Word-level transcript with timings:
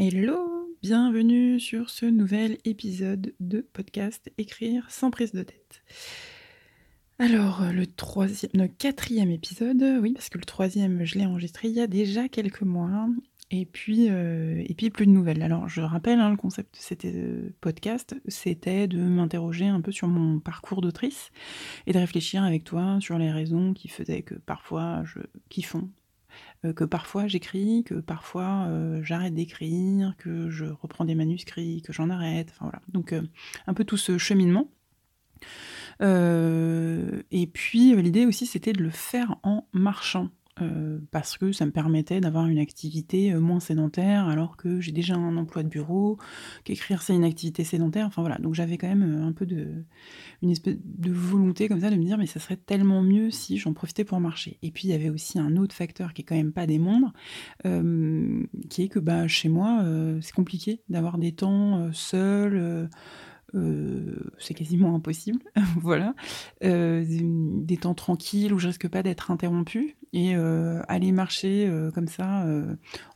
Hello, 0.00 0.70
bienvenue 0.80 1.58
sur 1.58 1.90
ce 1.90 2.06
nouvel 2.06 2.58
épisode 2.64 3.34
de 3.40 3.62
podcast 3.62 4.30
Écrire 4.38 4.88
sans 4.92 5.10
prise 5.10 5.32
de 5.32 5.42
tête. 5.42 5.82
Alors, 7.18 7.64
le 7.72 7.84
troisième, 7.84 8.68
quatrième 8.78 9.32
épisode, 9.32 9.82
oui, 10.00 10.12
parce 10.12 10.28
que 10.28 10.38
le 10.38 10.44
troisième, 10.44 11.04
je 11.04 11.18
l'ai 11.18 11.26
enregistré 11.26 11.66
il 11.66 11.74
y 11.74 11.80
a 11.80 11.88
déjà 11.88 12.28
quelques 12.28 12.62
mois, 12.62 13.08
et 13.50 13.66
puis, 13.66 14.08
euh, 14.08 14.62
et 14.64 14.74
puis 14.74 14.90
plus 14.90 15.06
de 15.06 15.10
nouvelles. 15.10 15.42
Alors, 15.42 15.68
je 15.68 15.80
rappelle, 15.80 16.20
hein, 16.20 16.30
le 16.30 16.36
concept 16.36 16.76
de 16.76 16.80
cet 16.80 17.04
euh, 17.04 17.50
podcast, 17.60 18.14
c'était 18.28 18.86
de 18.86 18.98
m'interroger 18.98 19.66
un 19.66 19.80
peu 19.80 19.90
sur 19.90 20.06
mon 20.06 20.38
parcours 20.38 20.80
d'autrice 20.80 21.32
et 21.88 21.92
de 21.92 21.98
réfléchir 21.98 22.44
avec 22.44 22.62
toi 22.62 22.98
sur 23.00 23.18
les 23.18 23.32
raisons 23.32 23.72
qui 23.72 23.88
faisaient 23.88 24.22
que 24.22 24.36
parfois 24.36 25.02
je, 25.04 25.18
qui 25.48 25.62
que 26.74 26.84
parfois 26.84 27.26
j'écris, 27.26 27.84
que 27.84 27.94
parfois 27.94 28.66
euh, 28.68 29.00
j'arrête 29.02 29.34
d'écrire, 29.34 30.14
que 30.18 30.50
je 30.50 30.64
reprends 30.64 31.04
des 31.04 31.14
manuscrits, 31.14 31.82
que 31.82 31.92
j'en 31.92 32.10
arrête, 32.10 32.50
enfin 32.50 32.66
voilà. 32.66 32.80
Donc 32.88 33.12
euh, 33.12 33.22
un 33.66 33.74
peu 33.74 33.84
tout 33.84 33.96
ce 33.96 34.18
cheminement. 34.18 34.68
et 36.00 37.46
puis 37.52 37.94
l'idée 37.96 38.26
aussi 38.26 38.46
c'était 38.46 38.72
de 38.72 38.82
le 38.82 38.90
faire 38.90 39.36
en 39.42 39.66
marchant. 39.72 40.30
Euh, 40.62 40.98
parce 41.10 41.38
que 41.38 41.52
ça 41.52 41.66
me 41.66 41.70
permettait 41.70 42.20
d'avoir 42.20 42.46
une 42.46 42.58
activité 42.58 43.32
euh, 43.32 43.40
moins 43.40 43.60
sédentaire 43.60 44.26
alors 44.28 44.56
que 44.56 44.80
j'ai 44.80 44.92
déjà 44.92 45.14
un 45.14 45.36
emploi 45.36 45.62
de 45.62 45.68
bureau, 45.68 46.18
qu'écrire 46.64 47.02
c'est 47.02 47.14
une 47.14 47.24
activité 47.24 47.64
sédentaire, 47.64 48.06
enfin 48.06 48.22
voilà, 48.22 48.38
donc 48.38 48.54
j'avais 48.54 48.78
quand 48.78 48.88
même 48.88 49.02
euh, 49.02 49.26
un 49.26 49.32
peu 49.32 49.46
de 49.46 49.84
une 50.42 50.50
espèce 50.50 50.76
de 50.84 51.10
volonté 51.10 51.68
comme 51.68 51.80
ça 51.80 51.90
de 51.90 51.96
me 51.96 52.04
dire 52.04 52.18
mais 52.18 52.26
ça 52.26 52.40
serait 52.40 52.56
tellement 52.56 53.02
mieux 53.02 53.30
si 53.30 53.58
j'en 53.58 53.72
profitais 53.72 54.04
pour 54.04 54.20
marcher. 54.20 54.58
Et 54.62 54.70
puis 54.70 54.88
il 54.88 54.90
y 54.90 54.94
avait 54.94 55.10
aussi 55.10 55.38
un 55.38 55.56
autre 55.56 55.74
facteur 55.74 56.12
qui 56.12 56.22
est 56.22 56.24
quand 56.24 56.36
même 56.36 56.52
pas 56.52 56.66
des 56.66 56.78
moindres, 56.78 57.12
qui 57.64 58.82
est 58.82 58.88
que 58.88 58.98
bah 58.98 59.26
chez 59.28 59.48
moi 59.48 59.84
c'est 60.20 60.34
compliqué 60.34 60.82
d'avoir 60.88 61.18
des 61.18 61.32
temps 61.32 61.90
seuls 61.92 62.88
euh, 63.54 64.30
c'est 64.38 64.54
quasiment 64.54 64.94
impossible, 64.94 65.40
voilà. 65.80 66.14
Euh, 66.64 67.04
des 67.06 67.78
temps 67.78 67.94
tranquilles 67.94 68.52
où 68.52 68.58
je 68.58 68.68
risque 68.68 68.88
pas 68.88 69.02
d'être 69.02 69.30
interrompue 69.30 69.96
et 70.12 70.36
euh, 70.36 70.82
aller 70.88 71.12
marcher 71.12 71.70
comme 71.94 72.08
ça 72.08 72.46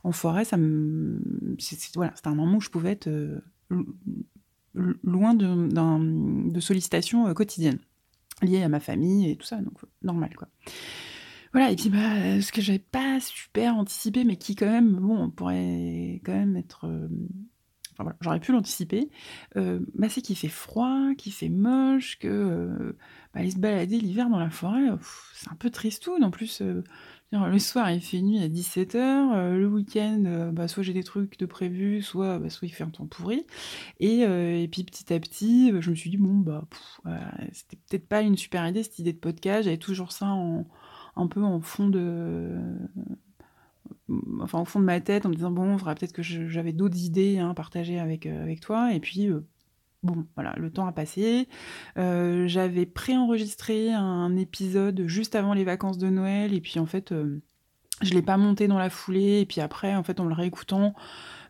en 0.03 0.11
forêt, 0.11 0.45
ça 0.45 0.57
me, 0.57 1.21
voilà, 1.95 2.11
c'était 2.15 2.29
un 2.29 2.35
moment 2.35 2.57
où 2.57 2.61
je 2.61 2.69
pouvais 2.69 2.91
être 2.91 3.09
loin 5.03 5.33
de, 5.35 6.51
de 6.51 6.59
sollicitations 6.59 7.31
quotidiennes 7.33 7.79
liées 8.41 8.63
à 8.63 8.69
ma 8.69 8.79
famille 8.79 9.29
et 9.29 9.35
tout 9.35 9.45
ça, 9.45 9.57
donc 9.57 9.77
normal 10.01 10.35
quoi. 10.35 10.47
Voilà, 11.51 11.69
et 11.69 11.75
puis 11.75 11.89
bah, 11.89 12.41
ce 12.41 12.51
que 12.51 12.61
j'avais 12.61 12.79
pas 12.79 13.19
super 13.19 13.75
anticipé, 13.75 14.23
mais 14.23 14.37
qui 14.37 14.55
quand 14.55 14.65
même, 14.65 14.95
bon, 14.95 15.29
pourrait 15.29 16.19
quand 16.25 16.33
même 16.33 16.55
être 16.57 16.89
j'aurais 18.21 18.39
pu 18.39 18.51
l'anticiper. 18.51 19.09
Euh, 19.57 19.79
bah, 19.95 20.09
c'est 20.09 20.21
qu'il 20.21 20.35
fait 20.35 20.47
froid, 20.47 21.13
qu'il 21.17 21.33
fait 21.33 21.49
moche, 21.49 22.19
que 22.19 22.27
euh, 22.27 22.97
bah, 23.33 23.49
se 23.49 23.57
balader 23.57 23.99
l'hiver 23.99 24.29
dans 24.29 24.39
la 24.39 24.49
forêt, 24.49 24.89
c'est 25.33 25.49
un 25.49 25.55
peu 25.55 25.69
tristoun. 25.69 26.23
En 26.23 26.31
plus, 26.31 26.61
euh, 26.61 26.83
le 27.31 27.59
soir 27.59 27.89
il 27.91 28.01
fait 28.01 28.21
nuit 28.21 28.39
à 28.39 28.47
17h, 28.47 29.55
le 29.55 29.67
week-end, 29.67 30.51
bah, 30.53 30.67
soit 30.67 30.83
j'ai 30.83 30.93
des 30.93 31.03
trucs 31.03 31.39
de 31.39 31.45
prévus, 31.45 32.01
soit, 32.01 32.39
il 32.61 32.73
fait 32.73 32.83
un 32.83 32.89
temps 32.89 33.07
pourri. 33.07 33.45
Et, 33.99 34.19
et 34.19 34.67
puis 34.71 34.83
petit 34.83 35.11
à 35.13 35.19
petit, 35.19 35.71
je 35.79 35.89
me 35.89 35.95
suis 35.95 36.11
dit, 36.11 36.17
bon, 36.17 36.35
bah, 36.35 36.65
c'était 37.51 37.77
peut-être 37.89 38.07
pas 38.07 38.21
une 38.21 38.37
super 38.37 38.67
idée 38.67 38.83
cette 38.83 38.99
idée 38.99 39.13
de 39.13 39.17
podcast, 39.17 39.63
j'avais 39.63 39.77
toujours 39.77 40.11
ça 40.11 40.27
en, 40.27 40.67
un 41.15 41.27
peu 41.27 41.41
en 41.43 41.61
fond 41.61 41.89
de 41.89 42.59
enfin 44.41 44.59
au 44.59 44.65
fond 44.65 44.79
de 44.79 44.85
ma 44.85 44.99
tête 44.99 45.25
en 45.25 45.29
me 45.29 45.35
disant 45.35 45.51
bon, 45.51 45.73
il 45.73 45.79
faudra 45.79 45.95
peut-être 45.95 46.13
que 46.13 46.23
j'avais 46.23 46.73
d'autres 46.73 46.97
idées 46.97 47.39
à 47.39 47.53
partager 47.53 47.99
avec, 47.99 48.25
euh, 48.25 48.43
avec 48.43 48.59
toi. 48.59 48.93
Et 48.93 48.99
puis 48.99 49.27
euh, 49.27 49.45
bon, 50.03 50.25
voilà, 50.35 50.53
le 50.57 50.71
temps 50.71 50.85
a 50.85 50.91
passé. 50.91 51.47
Euh, 51.97 52.47
j'avais 52.47 52.85
préenregistré 52.85 53.91
un 53.91 54.35
épisode 54.35 55.03
juste 55.07 55.35
avant 55.35 55.53
les 55.53 55.63
vacances 55.63 55.97
de 55.97 56.09
Noël 56.09 56.53
et 56.53 56.61
puis 56.61 56.79
en 56.79 56.85
fait 56.85 57.13
je 58.01 58.13
l'ai 58.13 58.21
pas 58.21 58.37
monté 58.37 58.67
dans 58.67 58.79
la 58.79 58.89
foulée 58.89 59.41
et 59.41 59.45
puis 59.45 59.61
après 59.61 59.95
en 59.95 60.03
fait 60.03 60.19
en 60.19 60.25
le 60.25 60.33
réécoutant 60.33 60.93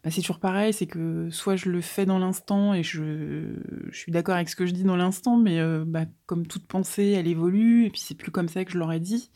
bah, 0.03 0.11
c'est 0.11 0.19
toujours 0.19 0.39
pareil, 0.39 0.73
c'est 0.73 0.85
que 0.85 1.29
soit 1.31 1.55
je 1.55 1.69
le 1.69 1.79
fais 1.79 2.05
dans 2.05 2.19
l'instant 2.19 2.73
et 2.73 2.83
je, 2.83 3.55
je 3.89 3.97
suis 3.97 4.11
d'accord 4.11 4.35
avec 4.35 4.49
ce 4.49 4.55
que 4.57 4.65
je 4.65 4.73
dis 4.73 4.83
dans 4.83 4.97
l'instant, 4.97 5.37
mais 5.37 5.61
bah, 5.85 6.03
comme 6.25 6.45
toute 6.45 6.67
pensée, 6.67 7.11
elle 7.11 7.25
évolue, 7.25 7.85
et 7.85 7.89
puis 7.89 8.01
c'est 8.01 8.13
plus 8.13 8.29
comme 8.29 8.49
ça 8.49 8.65
que 8.65 8.73
je 8.73 8.77
l'aurais 8.77 8.99
dit. 8.99 9.31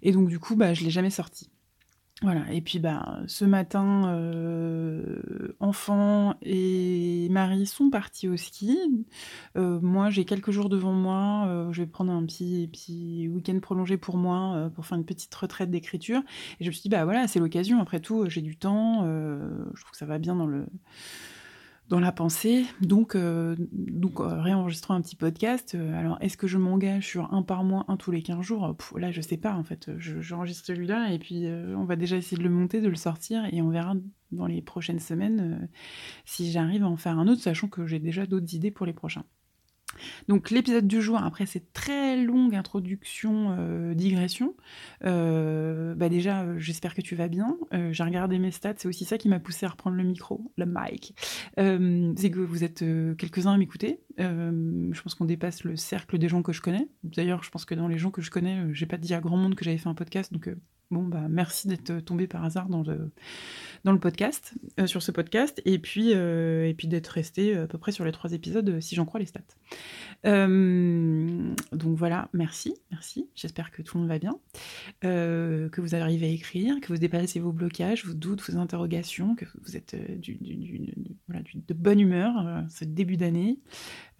Et 0.00 0.12
donc 0.12 0.28
du 0.28 0.38
coup, 0.38 0.56
bah, 0.56 0.72
je 0.72 0.84
l'ai 0.84 0.90
jamais 0.90 1.10
sorti. 1.10 1.50
Voilà, 2.22 2.50
et 2.50 2.62
puis 2.62 2.78
bah, 2.78 3.20
ce 3.26 3.44
matin, 3.44 4.08
euh, 4.08 5.54
enfant 5.60 6.34
et 6.40 7.28
mari 7.30 7.66
sont 7.66 7.90
partis 7.90 8.26
au 8.26 8.38
ski. 8.38 8.78
Euh, 9.58 9.78
moi, 9.82 10.08
j'ai 10.08 10.24
quelques 10.24 10.50
jours 10.50 10.70
devant 10.70 10.94
moi. 10.94 11.44
Euh, 11.46 11.72
je 11.72 11.82
vais 11.82 11.86
prendre 11.86 12.10
un 12.10 12.24
petit, 12.24 12.70
petit 12.72 13.28
week-end 13.28 13.58
prolongé 13.60 13.98
pour 13.98 14.16
moi, 14.16 14.70
pour 14.74 14.86
faire 14.86 14.96
une 14.96 15.04
petite 15.04 15.34
retraite 15.34 15.70
d'écriture. 15.70 16.22
Et 16.58 16.64
je 16.64 16.70
me 16.70 16.72
suis 16.72 16.82
dit, 16.82 16.88
bah 16.88 17.04
voilà, 17.04 17.28
c'est 17.28 17.38
l'occasion. 17.38 17.82
Après 17.82 18.00
tout, 18.00 18.26
j'ai 18.30 18.40
du 18.40 18.56
temps. 18.56 19.02
je 19.04 19.80
trouve 19.82 19.90
que 19.90 19.98
ça 19.98 20.06
va 20.06 20.18
bien 20.18 20.34
dans 20.34 20.46
le 20.46 20.66
dans 21.88 22.00
la 22.00 22.12
pensée. 22.12 22.64
Donc, 22.80 23.14
euh, 23.14 23.54
donc 23.58 24.20
euh, 24.20 24.40
réenregistrant 24.40 24.94
un 24.94 25.00
petit 25.00 25.16
podcast. 25.16 25.74
Euh, 25.74 25.98
alors, 25.98 26.18
est-ce 26.20 26.36
que 26.36 26.46
je 26.46 26.58
m'engage 26.58 27.06
sur 27.06 27.32
un 27.32 27.42
par 27.42 27.64
mois, 27.64 27.84
un 27.88 27.96
tous 27.96 28.10
les 28.10 28.22
15 28.22 28.40
jours? 28.40 28.76
Là, 28.96 29.12
je 29.12 29.20
sais 29.20 29.36
pas, 29.36 29.54
en 29.54 29.64
fait. 29.64 29.90
J'enregistre 29.98 30.66
celui-là 30.66 31.12
et 31.12 31.18
puis 31.18 31.46
on 31.76 31.84
va 31.84 31.96
déjà 31.96 32.16
essayer 32.16 32.36
de 32.36 32.42
le 32.42 32.50
monter, 32.50 32.80
de 32.80 32.88
le 32.88 32.96
sortir 32.96 33.44
et 33.52 33.62
on 33.62 33.70
verra 33.70 33.94
dans 34.32 34.46
les 34.46 34.62
prochaines 34.62 34.98
semaines 34.98 35.68
si 36.24 36.50
j'arrive 36.50 36.82
à 36.82 36.88
en 36.88 36.96
faire 36.96 37.18
un 37.18 37.28
autre, 37.28 37.40
sachant 37.40 37.68
que 37.68 37.86
j'ai 37.86 37.98
déjà 37.98 38.26
d'autres 38.26 38.54
idées 38.54 38.70
pour 38.70 38.86
les 38.86 38.92
prochains. 38.92 39.24
Donc 40.28 40.50
l'épisode 40.50 40.86
du 40.86 41.00
jour, 41.00 41.18
après 41.18 41.46
cette 41.46 41.72
très 41.72 42.16
longue 42.16 42.54
introduction, 42.54 43.56
euh, 43.58 43.94
digression, 43.94 44.54
euh, 45.04 45.94
bah 45.94 46.08
déjà 46.08 46.42
euh, 46.42 46.58
j'espère 46.58 46.94
que 46.94 47.00
tu 47.00 47.14
vas 47.14 47.28
bien. 47.28 47.56
J'ai 47.90 48.02
regardé 48.02 48.38
mes 48.38 48.50
stats, 48.50 48.74
c'est 48.76 48.88
aussi 48.88 49.04
ça 49.04 49.18
qui 49.18 49.28
m'a 49.28 49.40
poussé 49.40 49.66
à 49.66 49.70
reprendre 49.70 49.96
le 49.96 50.04
micro, 50.04 50.52
le 50.56 50.66
mic. 50.66 51.14
c'est 51.56 52.30
que 52.30 52.40
vous 52.40 52.64
êtes 52.64 52.84
quelques-uns 53.16 53.52
à 53.52 53.58
m'écouter. 53.58 54.00
je 54.18 55.00
pense 55.02 55.14
qu'on 55.14 55.24
dépasse 55.24 55.64
le 55.64 55.76
cercle 55.76 56.18
des 56.18 56.28
gens 56.28 56.42
que 56.42 56.52
je 56.52 56.60
connais. 56.60 56.88
D'ailleurs, 57.04 57.42
je 57.42 57.50
pense 57.50 57.64
que 57.64 57.74
dans 57.74 57.88
les 57.88 57.98
gens 57.98 58.10
que 58.10 58.22
je 58.22 58.30
connais, 58.30 58.62
j'ai 58.72 58.86
pas 58.86 58.96
dit 58.96 59.14
à 59.14 59.20
grand 59.20 59.36
monde 59.36 59.54
que 59.54 59.64
j'avais 59.64 59.78
fait 59.78 59.88
un 59.88 59.94
podcast, 59.94 60.32
Bon, 60.90 61.02
bah, 61.02 61.26
merci 61.28 61.66
d'être 61.66 61.98
tombé 62.00 62.28
par 62.28 62.44
hasard 62.44 62.68
dans 62.68 62.82
le, 62.82 63.10
dans 63.82 63.92
le 63.92 63.98
podcast, 63.98 64.54
euh, 64.78 64.86
sur 64.86 65.02
ce 65.02 65.10
podcast, 65.10 65.60
et 65.64 65.80
puis, 65.80 66.12
euh, 66.14 66.72
puis 66.74 66.86
d'être 66.86 67.08
resté 67.08 67.56
à 67.56 67.66
peu 67.66 67.76
près 67.76 67.90
sur 67.90 68.04
les 68.04 68.12
trois 68.12 68.32
épisodes, 68.32 68.80
si 68.80 68.94
j'en 68.94 69.04
crois 69.04 69.18
les 69.18 69.26
stats. 69.26 69.40
Euh, 70.26 71.54
donc 71.72 71.96
voilà, 71.96 72.28
merci, 72.32 72.74
merci. 72.92 73.28
J'espère 73.34 73.72
que 73.72 73.82
tout 73.82 73.96
le 73.96 74.02
monde 74.02 74.10
va 74.10 74.18
bien, 74.20 74.38
que 75.00 75.80
vous 75.80 75.94
arrivez 75.96 76.26
à 76.26 76.30
écrire, 76.30 76.80
que 76.80 76.88
vous 76.88 76.98
dépassez 76.98 77.40
vos 77.40 77.52
blocages, 77.52 78.04
vos 78.04 78.14
doutes, 78.14 78.48
vos 78.48 78.56
interrogations, 78.56 79.34
que 79.34 79.44
vous 79.64 79.76
êtes 79.76 79.96
de 79.96 81.74
bonne 81.74 82.00
humeur 82.00 82.64
ce 82.68 82.84
début 82.84 83.16
d'année. 83.16 83.58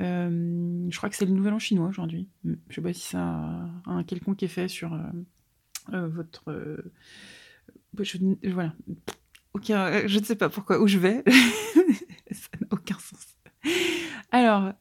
je 0.00 0.96
crois 0.96 1.08
que 1.08 1.16
c'est 1.16 1.26
le 1.26 1.32
nouvel 1.32 1.54
an 1.54 1.58
chinois 1.58 1.88
aujourd'hui. 1.88 2.28
Je 2.68 2.74
sais 2.74 2.80
pas 2.80 2.92
si 2.92 3.08
ça 3.08 3.20
a 3.20 3.90
un 3.90 4.04
quelconque 4.04 4.42
effet 4.42 4.68
sur 4.68 4.94
euh, 4.94 4.98
votre. 5.92 6.50
Euh, 6.50 6.92
je, 7.98 8.18
voilà. 8.50 8.74
Aucun, 9.54 9.86
euh, 9.86 10.02
je 10.06 10.18
ne 10.18 10.24
sais 10.24 10.36
pas 10.36 10.48
pourquoi, 10.48 10.80
où 10.80 10.86
je 10.86 10.98
vais. 10.98 11.24
ça 12.30 12.48
n'a 12.60 12.66
aucun 12.70 12.98
sens. 12.98 13.36
Alors, 14.30 14.72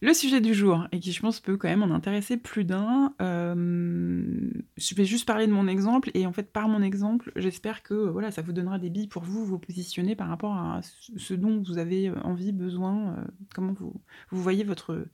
le 0.00 0.14
sujet 0.14 0.40
du 0.40 0.54
jour, 0.54 0.86
et 0.92 1.00
qui 1.00 1.12
je 1.12 1.20
pense 1.20 1.40
peut 1.40 1.56
quand 1.56 1.68
même 1.68 1.82
en 1.82 1.94
intéresser 1.94 2.36
plus 2.36 2.64
d'un, 2.64 3.14
je 3.20 4.94
vais 4.94 5.04
juste 5.04 5.26
parler 5.26 5.46
de 5.46 5.52
mon 5.52 5.66
exemple, 5.66 6.10
et 6.14 6.26
en 6.26 6.32
fait 6.32 6.52
par 6.52 6.68
mon 6.68 6.82
exemple, 6.82 7.32
j'espère 7.36 7.82
que 7.82 7.94
voilà, 7.94 8.30
ça 8.30 8.42
vous 8.42 8.52
donnera 8.52 8.78
des 8.78 8.90
billes 8.90 9.08
pour 9.08 9.22
vous 9.22 9.44
vous 9.44 9.58
positionner 9.58 10.16
par 10.16 10.28
rapport 10.28 10.54
à 10.54 10.80
ce 10.82 11.34
dont 11.34 11.62
vous 11.62 11.78
avez 11.78 12.10
envie, 12.22 12.52
besoin, 12.52 13.24
comment 13.54 13.72
vous, 13.72 14.00
vous 14.30 14.42
voyez 14.42 14.64
votre, 14.64 15.06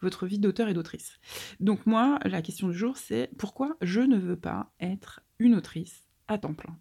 votre 0.00 0.26
vie 0.26 0.38
d'auteur 0.38 0.68
et 0.68 0.74
d'autrice. 0.74 1.18
Donc 1.60 1.86
moi, 1.86 2.18
la 2.24 2.42
question 2.42 2.68
du 2.68 2.74
jour, 2.74 2.96
c'est 2.96 3.30
pourquoi 3.38 3.76
je 3.80 4.00
ne 4.00 4.16
veux 4.16 4.36
pas 4.36 4.72
être 4.80 5.20
une 5.38 5.54
autrice 5.54 6.08
à 6.28 6.38
temps 6.38 6.54
plein? 6.54 6.76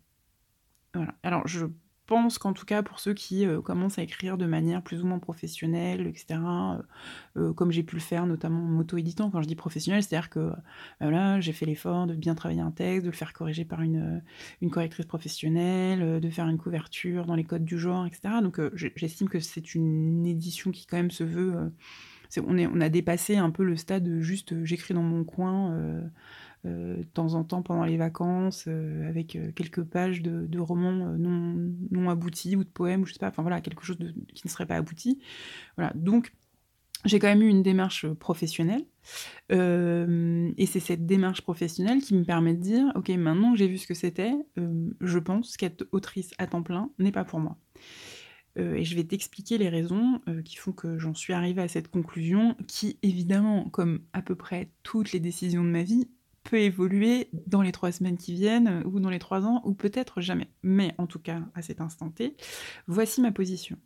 Voilà. 0.94 1.14
Alors 1.24 1.48
je 1.48 1.66
pense 2.08 2.40
qu'en 2.40 2.54
tout 2.54 2.66
cas 2.66 2.82
pour 2.82 3.00
ceux 3.00 3.14
qui 3.14 3.46
euh, 3.46 3.62
commencent 3.62 4.00
à 4.00 4.02
écrire 4.02 4.38
de 4.38 4.46
manière 4.46 4.82
plus 4.82 5.04
ou 5.04 5.06
moins 5.06 5.20
professionnelle, 5.20 6.08
etc., 6.08 6.40
euh, 6.40 6.78
euh, 7.38 7.54
comme 7.54 7.72
j'ai 7.72 7.84
pu 7.84 7.96
le 7.96 8.02
faire 8.02 8.26
notamment 8.26 8.64
en 8.64 8.80
auto-éditant, 8.80 9.30
quand 9.30 9.42
je 9.42 9.48
dis 9.48 9.56
professionnel, 9.56 10.02
c'est-à-dire 10.02 10.30
que 10.30 10.52
j'ai 11.40 11.54
fait 11.54 11.66
l'effort 11.66 12.08
de 12.08 12.16
bien 12.16 12.34
travailler 12.34 12.62
un 12.62 12.72
texte, 12.72 13.06
de 13.06 13.12
le 13.12 13.16
faire 13.16 13.34
corriger 13.34 13.66
par 13.66 13.82
une, 13.82 14.24
une 14.62 14.72
correctrice 14.72 15.06
professionnelle, 15.06 16.20
de 16.20 16.30
faire 16.30 16.48
une 16.48 16.58
couverture 16.58 17.26
dans 17.26 17.36
les 17.36 17.44
codes 17.44 17.66
du 17.66 17.78
genre, 17.78 18.06
etc. 18.06 18.36
Donc 18.42 18.60
j'estime 18.74 19.30
que 19.30 19.40
c'est 19.40 19.76
une 19.76 20.26
édition 20.26 20.72
qui 20.72 20.86
quand 20.86 20.98
même 20.98 21.12
se 21.12 21.24
veut... 21.24 21.72
On, 22.46 22.58
est, 22.58 22.68
on, 22.68 22.82
a 22.82 22.90
dépassé 22.90 23.38
un 23.38 23.52
peu 23.52 23.64
le 23.64 23.78
stade 23.78 24.04
de 24.04 24.20
juste 24.20 24.66
j'écris 24.66 24.94
dans 24.94 25.02
mon 25.02 25.24
coin 25.24 25.74
de 26.64 27.04
temps 27.14 27.34
en 27.34 27.44
temps 27.44 27.62
pendant 27.62 27.86
les 27.86 27.98
vacances, 27.98 28.68
avec 28.68 29.38
quelques 29.56 29.84
pages 29.84 30.22
de, 30.22 30.60
romans 30.60 30.92
non, 31.18 31.72
non, 31.92 32.10
aboutis 32.10 32.56
ou 32.56 32.64
de 32.64 32.70
poèmes, 32.70 33.02
ou 33.02 33.06
je 33.06 33.14
sais 33.14 33.20
pas, 33.20 33.30
enfin 33.30 33.42
voilà, 33.42 33.62
quelque 33.62 33.84
chose 33.84 33.98
qui 33.98 34.42
ne 34.46 34.50
serait 34.50 34.66
pas 34.66 34.76
abouti. 34.76 35.20
Voilà, 35.78 35.94
donc 35.96 36.34
j'ai 37.06 37.20
quand 37.20 37.28
même 37.28 37.42
eu 37.42 37.48
une 37.48 37.64
démarche 37.64 38.08
professionnelle. 38.14 38.86
et 39.50 40.66
c'est 40.66 40.80
cette 40.80 41.06
démarche 41.06 41.42
professionnelle 41.42 42.02
qui 42.02 42.16
me 42.16 42.24
permet 42.24 42.54
de 42.54 42.62
dire, 42.62 42.92
ok, 42.96 43.10
maintenant 43.10 43.54
que 43.54 43.58
j'ai 43.58 43.68
vu 43.68 43.78
ce 43.78 43.88
que 43.88 43.94
c'était, 43.94 44.34
je 45.02 45.20
pense 45.20 45.58
qu'être 45.58 45.88
autrice 45.92 46.34
à 46.38 46.48
temps 46.48 46.64
plein 46.64 46.90
n'est 47.00 47.12
pas 47.12 47.24
pour 47.24 47.40
moi. 47.40 47.58
et 48.58 48.84
je 48.84 48.96
vais 48.96 49.04
t'expliquer 49.04 49.58
les 49.58 49.70
raisons 49.70 50.22
qui 50.44 50.58
font 50.58 50.72
que 50.74 50.98
j'en 50.98 51.14
suis 51.14 51.34
arrivée 51.34 51.62
à 51.62 51.68
cette 51.68 51.90
conclusion, 51.90 52.56
qui 52.68 52.98
évidemment, 53.04 53.70
comme 53.70 54.02
à 54.14 54.22
peu 54.22 54.36
près 54.36 54.72
toutes 54.84 55.12
les 55.12 55.20
décisions 55.20 55.64
de 55.64 55.70
ma 55.70 55.84
vie, 55.84 56.10
peut 56.48 56.60
évoluer 56.60 57.30
dans 57.46 57.62
les 57.62 57.74
trois 57.74 57.92
semaines 57.92 58.18
qui 58.18 58.34
viennent, 58.34 58.82
ou 58.86 59.00
dans 59.00 59.10
les 59.10 59.20
trois 59.20 59.46
ans, 59.46 59.62
ou 59.66 59.74
peut-être 59.74 60.22
jamais. 60.22 60.48
Mais 60.64 60.96
en 60.98 61.06
tout 61.06 61.20
cas, 61.20 61.42
à 61.54 61.62
cet 61.62 61.82
instant 61.82 62.10
T, 62.10 62.38
voici 62.88 63.20
ma 63.22 63.32
position. 63.32 63.78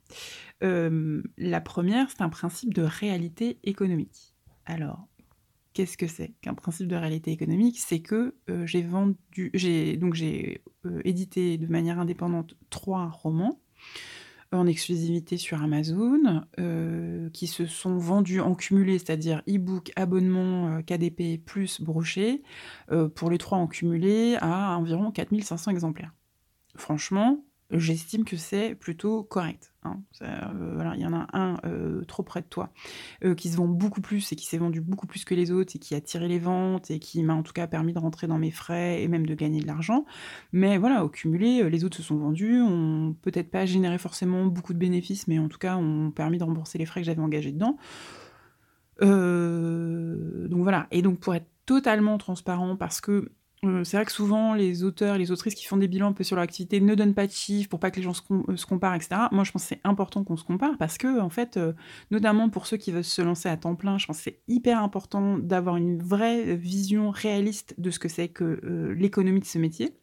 Euh, 0.64 1.24
la 1.38 1.60
première, 1.60 2.10
c'est 2.12 2.22
un 2.22 2.30
principe 2.30 2.74
de 2.74 2.84
réalité 2.84 3.60
économique. 3.64 4.36
Alors, 4.66 5.08
qu'est-ce 5.74 5.98
que 5.98 6.08
c'est 6.08 6.34
qu'un 6.42 6.54
principe 6.54 6.88
de 6.88 6.96
réalité 6.96 7.32
économique? 7.32 7.80
C'est 7.80 8.02
que 8.02 8.36
euh, 8.50 8.68
j'ai 8.68 8.84
vendu, 8.84 9.50
j'ai 9.56 9.98
donc 9.98 10.14
j'ai 10.14 10.64
euh, 10.86 11.02
édité 11.04 11.58
de 11.58 11.68
manière 11.68 12.00
indépendante 12.00 12.56
trois 12.70 13.08
romans 13.08 13.60
en 14.52 14.68
exclusivité 14.68 15.38
sur 15.38 15.62
Amazon, 15.62 16.44
euh, 16.60 17.30
qui 17.30 17.48
se 17.48 17.66
sont 17.66 17.98
vendus 17.98 18.42
en 18.42 18.56
cumulé, 18.56 19.00
c'est-à-dire 19.00 19.42
e-book, 19.48 19.92
abonnement 19.96 20.78
euh, 20.78 20.82
KDP 20.82 21.38
plus 21.44 21.82
brochet, 21.82 22.42
euh, 22.92 23.08
pour 23.08 23.30
les 23.30 23.38
trois 23.38 23.58
en 23.58 23.68
cumulé 23.68 24.38
à 24.42 24.78
environ 24.78 25.12
4500 25.12 25.72
exemplaires. 25.72 26.14
Franchement, 26.76 27.44
j'estime 27.72 28.26
que 28.26 28.38
c'est 28.38 28.76
plutôt 28.76 29.24
correct. 29.24 29.74
Hein. 29.84 30.02
Euh, 30.22 30.74
voilà, 30.76 30.96
il 30.96 31.02
y 31.02 31.06
en 31.06 31.14
a 31.14 31.28
un 31.34 31.58
euh, 31.66 32.04
trop 32.06 32.24
près 32.24 32.42
de 32.42 32.46
toi 32.46 32.70
euh, 33.24 33.34
qui 33.34 33.50
se 33.50 33.58
vend 33.58 33.68
beaucoup 33.68 34.02
plus 34.02 34.32
et 34.32 34.36
qui 34.36 34.46
s'est 34.46 34.58
vendu 34.58 34.82
beaucoup 34.82 35.08
plus 35.08 35.26
que 35.26 35.34
les 35.34 35.52
autres 35.52 35.76
et 35.76 35.80
qui 35.80 35.96
a 35.96 36.02
tiré 36.02 36.28
les 36.28 36.40
ventes 36.40 36.92
et 36.92 37.00
qui 37.00 37.24
m'a 37.24 37.34
en 37.34 37.44
tout 37.44 37.54
cas 37.54 37.68
permis 37.68 37.94
de 37.94 38.00
rentrer 38.00 38.28
dans 38.28 38.38
mes 38.38 38.52
frais 38.52 39.02
et 39.02 39.08
même 39.08 39.26
de 39.26 39.34
gagner 39.34 39.62
de 39.62 39.68
l'argent. 39.68 40.06
Mais 40.52 40.78
voilà, 40.78 41.04
au 41.04 41.10
cumulé, 41.10 41.68
les 41.70 41.84
autres 41.84 41.98
se 41.98 42.04
sont 42.04 42.18
vendus, 42.18 42.62
ont 42.62 43.16
peut-être 43.22 43.50
pas 43.50 43.66
généré 43.66 43.98
forcément 43.98 44.46
beaucoup 44.46 44.74
de 44.74 44.80
bénéfices, 44.80 45.28
mais 45.28 45.40
en 45.40 45.48
tout 45.48 45.60
cas 45.60 45.78
ont 45.78 46.12
permis 46.12 46.38
de 46.38 46.44
rembourser 46.44 46.78
les 46.78 46.86
frais 46.86 47.02
que 47.02 47.06
j'avais 47.06 47.22
engagés 47.22 47.52
dedans. 47.52 47.78
donc 49.02 50.62
voilà, 50.64 50.88
et 50.92 51.02
donc 51.02 51.20
pour 51.20 51.34
être 51.34 51.48
totalement 51.66 52.18
transparent, 52.18 52.76
parce 52.76 53.02
que 53.02 53.32
euh, 53.64 53.84
c'est 53.84 53.96
vrai 53.96 54.06
que 54.06 54.12
souvent, 54.12 54.56
les 54.56 54.84
auteurs 54.84 55.16
et 55.16 55.20
les 55.20 55.32
autrices 55.32 55.54
qui 55.54 55.66
font 55.66 55.78
des 55.78 55.88
bilans 55.88 56.08
un 56.08 56.14
peu 56.14 56.24
sur 56.24 56.36
leur 56.36 56.44
activité 56.44 56.82
ne 56.82 56.96
donnent 56.96 57.14
pas 57.14 57.28
de 57.28 57.32
chiffres 57.32 57.70
pour 57.70 57.80
pas 57.80 57.92
que 57.92 57.98
les 57.98 58.02
gens 58.02 58.14
se, 58.14 58.24
euh, 58.32 58.56
comparent, 58.68 58.96
etc. 58.96 59.28
Moi, 59.32 59.44
je 59.44 59.52
pense 59.52 59.62
que 59.64 59.68
c'est 59.70 59.82
important 59.84 60.24
qu'on 60.24 60.36
se 60.36 60.44
compare 60.44 60.78
parce 60.80 60.98
que, 60.98 61.20
en 61.20 61.30
fait, 61.30 61.58
euh, 61.58 61.74
notamment 62.10 62.50
pour 62.50 62.66
ceux 62.66 62.78
qui 62.78 62.92
veulent 62.92 63.04
se 63.04 63.22
lancer 63.22 63.50
à 63.50 63.58
temps 63.58 63.76
plein, 63.76 64.00
je 64.00 64.08
pense 64.08 64.18
que 64.18 64.24
c'est 64.24 64.42
hyper 64.48 64.82
important 64.82 65.38
d'avoir 65.38 65.76
une 65.76 66.02
vraie 66.02 66.56
vision 66.56 67.12
réaliste 67.12 67.76
de 67.78 67.92
ce 67.92 68.00
que 68.00 68.10
c'est 68.10 68.30
que 68.30 68.96
l'économie 68.98 69.42
de 69.42 69.46
ce 69.46 69.60
métier 69.60 69.94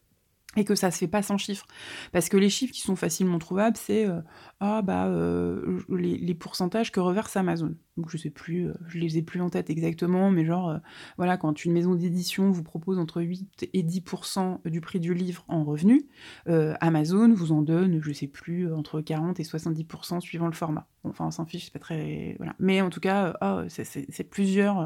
et 0.58 0.64
que 0.64 0.74
ça 0.74 0.90
se 0.90 0.98
fait 0.98 1.08
pas 1.08 1.22
sans 1.22 1.38
chiffres. 1.38 1.66
Parce 2.12 2.28
que 2.28 2.36
les 2.36 2.50
chiffres 2.50 2.72
qui 2.72 2.80
sont 2.80 2.96
facilement 2.96 3.38
trouvables, 3.38 3.76
c'est 3.76 4.06
euh, 4.06 4.20
ah 4.60 4.82
bah 4.82 5.06
euh, 5.06 5.80
les, 5.88 6.34
pourcentages 6.34 6.90
que 6.90 7.00
reverse 7.00 7.36
Amazon. 7.36 7.74
Donc 7.96 8.10
je 8.10 8.16
sais 8.16 8.30
plus, 8.30 8.68
euh, 8.68 8.74
je 8.88 8.98
les 8.98 9.18
ai 9.18 9.22
plus 9.22 9.40
en 9.40 9.50
tête 9.50 9.70
exactement, 9.70 10.30
mais 10.30 10.44
genre 10.44 10.78
voilà, 11.16 11.36
quand 11.36 11.64
une 11.64 11.72
maison 11.72 11.94
d'édition 11.94 12.50
vous 12.50 12.62
propose 12.62 12.98
entre 12.98 13.22
8 13.22 13.68
et 13.72 13.82
10% 13.82 14.68
du 14.68 14.80
prix 14.80 15.00
du 15.00 15.14
livre 15.14 15.44
en 15.48 15.64
revenus, 15.64 16.02
Amazon 16.46 17.32
vous 17.32 17.52
en 17.52 17.62
donne, 17.62 18.00
je 18.02 18.12
sais 18.12 18.26
plus, 18.26 18.72
entre 18.72 19.00
40 19.00 19.38
et 19.40 19.42
70% 19.42 20.20
suivant 20.20 20.46
le 20.46 20.52
format. 20.52 20.88
enfin 21.04 21.26
on 21.26 21.30
s'en 21.30 21.46
fiche, 21.46 21.66
c'est 21.66 21.72
pas 21.72 21.78
très 21.78 22.34
voilà. 22.38 22.54
Mais 22.58 22.80
en 22.80 22.90
tout 22.90 23.00
cas, 23.00 23.36
oh, 23.40 23.62
c'est 23.68 24.24
plusieurs, 24.24 24.78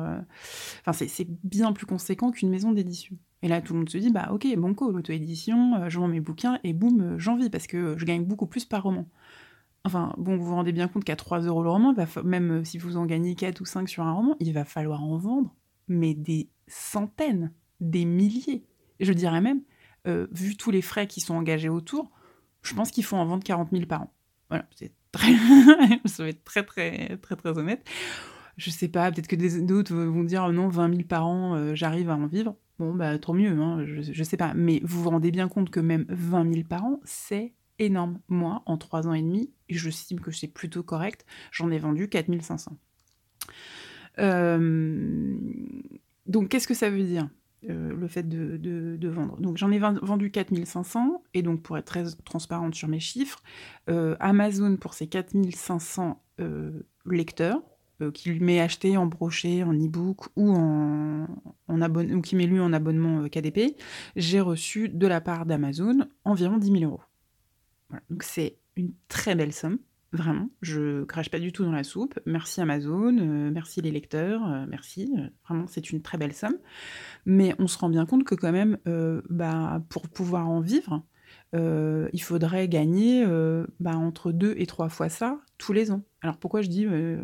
enfin 0.87 0.93
c'est 0.93 1.27
bien 1.45 1.73
plus 1.73 1.87
conséquent 1.87 2.31
qu'une 2.31 2.51
maison 2.51 2.73
d'édition. 2.73 3.17
Et 3.43 3.49
là, 3.49 3.61
tout 3.61 3.73
le 3.73 3.81
monde 3.81 3.91
se 3.91 3.99
dit, 3.99 4.11
bah 4.11 4.29
ok, 4.33 4.47
banco, 4.57 4.91
l'auto-édition, 4.91 5.75
euh, 5.75 5.89
je 5.89 5.99
vends 5.99 6.09
mes 6.09 6.21
bouquins 6.21 6.61
et 6.63 6.73
boum, 6.73 7.01
euh, 7.01 7.19
j'en 7.19 7.37
vis 7.37 7.51
parce 7.51 7.67
que 7.67 7.97
je 7.99 8.05
gagne 8.05 8.25
beaucoup 8.25 8.47
plus 8.47 8.65
par 8.65 8.85
roman. 8.85 9.09
Enfin, 9.85 10.15
bon, 10.17 10.37
vous 10.37 10.45
vous 10.45 10.55
rendez 10.55 10.71
bien 10.71 10.87
compte 10.87 11.03
qu'à 11.03 11.17
3 11.17 11.41
euros 11.41 11.63
le 11.65 11.71
roman, 11.71 11.93
même 12.23 12.61
euh, 12.61 12.65
si 12.65 12.79
vous 12.79 12.97
en 12.97 13.05
gagnez 13.05 13.35
4 13.35 13.61
ou 13.61 13.65
5 13.65 13.89
sur 13.89 14.05
un 14.05 14.13
roman, 14.13 14.37
il 14.39 14.53
va 14.53 14.65
falloir 14.65 15.03
en 15.03 15.17
vendre, 15.17 15.53
mais 15.89 16.15
des 16.15 16.49
centaines, 16.69 17.53
des 17.81 18.05
milliers. 18.05 18.65
Je 19.01 19.13
dirais 19.13 19.41
même, 19.41 19.63
vu 20.07 20.57
tous 20.57 20.71
les 20.71 20.83
frais 20.83 21.09
qui 21.09 21.21
sont 21.21 21.35
engagés 21.35 21.69
autour, 21.69 22.13
je 22.63 22.75
pense 22.75 22.93
qu'il 22.93 23.05
faut 23.05 23.17
en 23.17 23.25
vendre 23.25 23.43
40 23.43 23.71
000 23.73 23.87
par 23.87 24.03
an. 24.03 24.13
Voilà, 24.49 24.67
c'est 24.77 24.93
très. 25.11 25.33
ça 26.05 26.23
va 26.23 26.29
être 26.29 26.45
très, 26.45 26.63
très, 26.63 27.17
très, 27.17 27.35
très 27.35 27.59
honnête. 27.59 27.85
Je 28.63 28.71
sais 28.71 28.87
pas, 28.87 29.11
peut-être 29.11 29.27
que 29.27 29.61
d'autres 29.61 29.93
vont 29.93 30.23
dire 30.23 30.49
non, 30.53 30.69
20 30.69 30.91
000 30.95 31.03
par 31.09 31.27
an, 31.27 31.75
j'arrive 31.75 32.11
à 32.11 32.17
en 32.17 32.27
vivre. 32.27 32.55
Bon, 32.79 32.95
bah 32.95 33.19
trop 33.19 33.33
mieux, 33.33 33.51
hein, 33.51 33.85
je, 33.85 34.23
sais 34.23 34.37
pas. 34.37 34.55
Mais 34.55 34.81
vous 34.85 35.03
vous 35.03 35.11
rendez 35.11 35.33
bien 35.33 35.49
compte 35.49 35.71
que 35.71 35.81
même 35.81 36.07
20 36.09 36.53
000 36.53 36.67
par 36.69 36.85
an, 36.85 37.01
c'est 37.05 37.55
énorme. 37.81 38.21
Moi, 38.29 38.63
en 38.67 38.79
3 38.79 39.09
ans 39.09 39.15
et 39.15 39.23
demi, 39.23 39.51
je 39.69 39.89
estime 39.89 40.21
que 40.21 40.31
c'est 40.31 40.47
plutôt 40.47 40.85
correct, 40.85 41.27
j'en 41.51 41.71
ai 41.71 41.79
vendu 41.79 42.09
4500. 42.09 42.77
Euh, 44.19 45.37
donc, 46.27 46.49
qu'est-ce 46.49 46.69
que 46.69 46.75
ça 46.75 46.89
veut 46.89 47.03
dire 47.03 47.29
euh, 47.69 47.93
le 47.95 48.09
fait 48.09 48.29
de, 48.29 49.09
vendre? 49.09 49.41
Donc 49.41 49.57
j'en 49.57 49.73
ai 49.73 49.81
vendu 49.81 50.31
4500, 50.31 51.23
et 51.35 51.43
donc 51.43 51.63
pour 51.63 51.79
être 51.79 51.87
très 51.87 52.05
transparente 52.25 52.75
sur 52.77 52.89
mes 52.89 53.01
chiffres, 53.01 53.43
euh, 53.91 54.17
Amazon 54.21 54.77
pour 54.77 54.95
ses 54.95 55.09
4500 55.09 56.23
lecteurs, 57.07 57.57
euh, 57.57 57.61
qui 58.11 58.31
lui 58.31 58.41
m'est 58.41 58.61
acheté 58.61 58.97
en 58.97 59.07
brochet, 59.07 59.63
en 59.63 59.73
e-book 59.73 60.27
ou, 60.37 60.51
en, 60.51 61.27
ou 61.69 62.21
qui 62.21 62.37
m'est 62.37 62.47
lu 62.47 62.61
en 62.61 62.73
abonnement 62.73 63.23
euh, 63.23 63.29
KDP, 63.29 63.77
j'ai 64.17 64.41
reçu 64.41 64.89
de 64.89 65.07
la 65.07 65.21
part 65.21 65.47
d'Amazon 65.47 66.07
environ 66.25 66.59
10 66.59 66.73
000 66.81 66.85
euros. 66.85 67.03
Donc 68.11 68.23
c'est 68.23 68.59
une 68.77 68.93
très 69.09 69.35
belle 69.35 69.53
somme, 69.53 69.79
vraiment. 70.13 70.49
Je 70.63 71.05
crache 71.05 71.31
pas 71.31 71.39
du 71.39 71.53
tout 71.53 71.65
dans 71.65 71.73
la 71.73 71.85
soupe. 71.85 72.19
Merci 72.25 72.61
Amazon, 72.61 73.17
euh, 73.19 73.51
merci 73.53 73.83
les 73.83 73.91
lecteurs, 73.91 74.67
merci. 74.69 75.13
vraiment, 75.47 75.67
c'est 75.67 75.91
une 75.91 76.01
très 76.01 76.17
belle 76.19 76.33
somme. 76.33 76.57
Mais 77.27 77.55
on 77.59 77.67
se 77.67 77.79
rend 77.79 77.91
bien 77.91 78.07
compte 78.07 78.25
que 78.25 78.35
quand 78.35 78.53
même, 78.53 78.79
bah, 79.29 79.83
pour 79.91 80.09
pouvoir 80.09 80.49
en 80.49 80.61
vivre, 80.61 81.05
euh, 81.55 82.09
il 82.13 82.23
faudrait 82.23 82.67
gagner 82.69 83.25
euh, 83.27 83.67
bah, 83.79 83.97
entre 83.97 84.33
deux 84.33 84.55
et 84.57 84.67
trois 84.67 84.89
fois 84.89 85.09
ça 85.09 85.41
tous 85.59 85.73
les 85.73 85.91
ans. 85.91 86.03
Alors 86.23 86.39
pourquoi 86.39 86.63
je 86.63 86.69
dis 86.69 86.87
euh, 86.87 87.23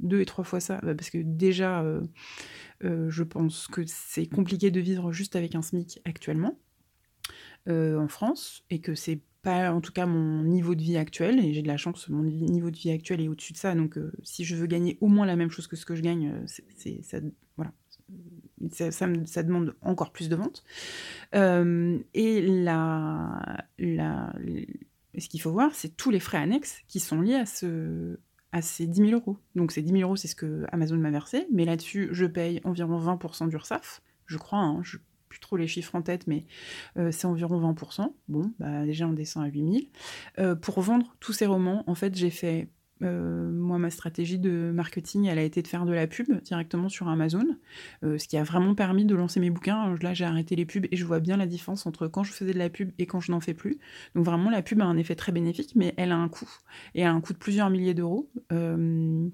deux 0.00 0.20
et 0.20 0.24
trois 0.24 0.44
fois 0.44 0.60
ça? 0.60 0.80
Bah, 0.82 0.94
Parce 0.94 1.10
que 1.10 1.18
déjà, 1.18 1.84
je 2.80 3.22
pense 3.22 3.68
que 3.68 3.82
c'est 3.86 4.26
compliqué 4.26 4.70
de 4.70 4.80
vivre 4.80 5.12
juste 5.12 5.36
avec 5.36 5.54
un 5.54 5.62
SMIC 5.62 6.00
actuellement 6.04 6.58
en 7.68 8.08
France 8.08 8.64
et 8.70 8.80
que 8.80 8.94
c'est 8.94 9.20
pas 9.42 9.72
en 9.72 9.80
tout 9.80 9.92
cas 9.92 10.06
mon 10.06 10.42
niveau 10.42 10.74
de 10.74 10.82
vie 10.82 10.96
actuel 10.96 11.44
et 11.44 11.52
j'ai 11.52 11.62
de 11.62 11.68
la 11.68 11.76
chance, 11.76 12.08
mon 12.08 12.22
niveau 12.24 12.70
de 12.70 12.76
vie 12.76 12.90
actuel 12.90 13.20
est 13.20 13.28
au-dessus 13.28 13.52
de 13.52 13.58
ça. 13.58 13.74
Donc 13.74 13.98
si 14.22 14.44
je 14.44 14.56
veux 14.56 14.66
gagner 14.66 14.96
au 15.02 15.08
moins 15.08 15.26
la 15.26 15.36
même 15.36 15.50
chose 15.50 15.66
que 15.66 15.76
ce 15.76 15.84
que 15.84 15.94
je 15.94 16.00
gagne, 16.00 16.32
c'est 16.46 17.02
ça, 17.02 17.18
voilà, 17.56 17.72
ça, 18.70 19.42
demande 19.42 19.74
encore 19.82 20.12
plus 20.12 20.28
de 20.28 20.36
ventes. 20.36 20.64
Euh, 21.34 21.98
et 22.14 22.42
la, 22.42 23.62
ce 23.78 25.28
qu'il 25.28 25.40
faut 25.40 25.52
voir, 25.52 25.74
c'est 25.74 25.96
tous 25.96 26.10
les 26.10 26.20
frais 26.20 26.38
annexes 26.38 26.80
qui 26.86 27.00
sont 27.00 27.20
liés 27.20 27.34
à, 27.34 27.46
ce, 27.46 28.18
à 28.52 28.62
ces 28.62 28.86
10 28.86 29.10
000 29.10 29.12
euros. 29.12 29.38
Donc 29.54 29.72
ces 29.72 29.82
10 29.82 29.92
000 29.92 30.02
euros, 30.02 30.16
c'est 30.16 30.28
ce 30.28 30.36
que 30.36 30.64
Amazon 30.72 30.96
m'a 30.96 31.10
versé, 31.10 31.46
mais 31.52 31.64
là-dessus, 31.64 32.08
je 32.12 32.26
paye 32.26 32.60
environ 32.64 32.98
20% 32.98 33.48
d'URSAF, 33.48 34.02
je 34.26 34.38
crois, 34.38 34.58
hein, 34.58 34.80
je 34.82 34.98
plus 35.28 35.40
trop 35.40 35.56
les 35.56 35.66
chiffres 35.66 35.94
en 35.94 36.02
tête, 36.02 36.26
mais 36.26 36.44
euh, 36.96 37.10
c'est 37.12 37.26
environ 37.26 37.60
20%. 37.72 38.12
Bon, 38.28 38.52
bah, 38.58 38.84
déjà 38.84 39.06
on 39.06 39.12
descend 39.12 39.44
à 39.44 39.48
8 39.48 39.72
000. 39.72 39.84
Euh, 40.38 40.54
pour 40.54 40.80
vendre 40.80 41.14
tous 41.20 41.32
ces 41.32 41.46
romans, 41.46 41.84
en 41.86 41.94
fait, 41.94 42.14
j'ai 42.14 42.30
fait 42.30 42.70
euh, 43.02 43.50
moi, 43.50 43.78
ma 43.78 43.90
stratégie 43.90 44.38
de 44.38 44.70
marketing, 44.72 45.26
elle 45.26 45.38
a 45.38 45.42
été 45.42 45.62
de 45.62 45.68
faire 45.68 45.84
de 45.84 45.92
la 45.92 46.06
pub 46.06 46.40
directement 46.42 46.88
sur 46.88 47.08
Amazon, 47.08 47.46
euh, 48.04 48.18
ce 48.18 48.28
qui 48.28 48.36
a 48.36 48.42
vraiment 48.42 48.74
permis 48.74 49.04
de 49.04 49.14
lancer 49.14 49.40
mes 49.40 49.50
bouquins. 49.50 49.94
Là, 50.02 50.14
j'ai 50.14 50.24
arrêté 50.24 50.56
les 50.56 50.66
pubs 50.66 50.86
et 50.90 50.96
je 50.96 51.04
vois 51.04 51.20
bien 51.20 51.36
la 51.36 51.46
différence 51.46 51.86
entre 51.86 52.08
quand 52.08 52.24
je 52.24 52.32
faisais 52.32 52.52
de 52.52 52.58
la 52.58 52.70
pub 52.70 52.90
et 52.98 53.06
quand 53.06 53.20
je 53.20 53.32
n'en 53.32 53.40
fais 53.40 53.54
plus. 53.54 53.78
Donc 54.14 54.24
vraiment, 54.24 54.50
la 54.50 54.62
pub 54.62 54.80
a 54.80 54.84
un 54.84 54.96
effet 54.96 55.14
très 55.14 55.32
bénéfique, 55.32 55.72
mais 55.76 55.94
elle 55.96 56.12
a 56.12 56.16
un 56.16 56.28
coût, 56.28 56.50
et 56.94 57.04
a 57.04 57.12
un 57.12 57.20
coût 57.20 57.32
de 57.32 57.38
plusieurs 57.38 57.70
milliers 57.70 57.94
d'euros. 57.94 58.28
Euh, 58.52 59.28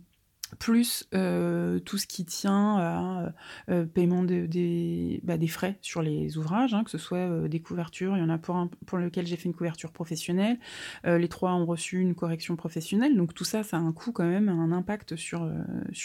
plus 0.59 1.09
euh, 1.15 1.79
tout 1.81 1.99
ce 1.99 2.07
qui 2.07 2.25
tient 2.25 2.77
à 2.79 3.33
euh, 3.69 3.87
paiement 3.87 4.23
bah, 4.23 5.37
des 5.39 5.49
frais 5.49 5.79
sur 5.81 6.03
les 6.03 6.37
ouvrages, 6.37 6.75
hein, 6.75 6.85
que 6.85 6.91
ce 6.91 6.99
soit 6.99 7.19
euh, 7.19 7.49
des 7.49 7.61
couvertures, 7.61 8.17
il 8.17 8.21
y 8.21 8.23
en 8.23 8.29
a 8.29 8.39
pour, 8.39 8.57
un, 8.57 8.71
pour 8.87 8.99
lequel 8.99 9.27
j'ai 9.27 9.37
fait 9.37 9.49
une 9.49 9.55
couverture 9.55 9.93
professionnelle, 9.93 10.59
les 11.05 11.29
trois 11.29 11.53
ont 11.53 11.67
reçu 11.67 12.01
une 12.01 12.15
correction 12.15 12.57
professionnelle, 12.57 13.17
donc 13.17 13.35
tout 13.35 13.45
ça, 13.45 13.63
ça 13.63 13.77
a 13.77 13.81
un 13.81 13.93
coût 13.93 14.13
quand 14.13 14.25
même, 14.25 14.49
un 14.49 14.73
impact 14.73 15.17
sur, 15.17 15.45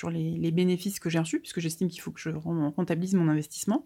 les, 0.09 0.51
bénéfices 0.51 0.99
que 0.99 1.09
j'ai 1.09 1.19
reçus, 1.19 1.39
puisque 1.39 1.59
j'estime 1.59 1.89
qu'il 1.89 2.01
faut 2.01 2.11
que 2.11 2.19
je 2.19 2.29
rentabilise 2.29 3.13
mon 3.13 3.27
investissement. 3.27 3.85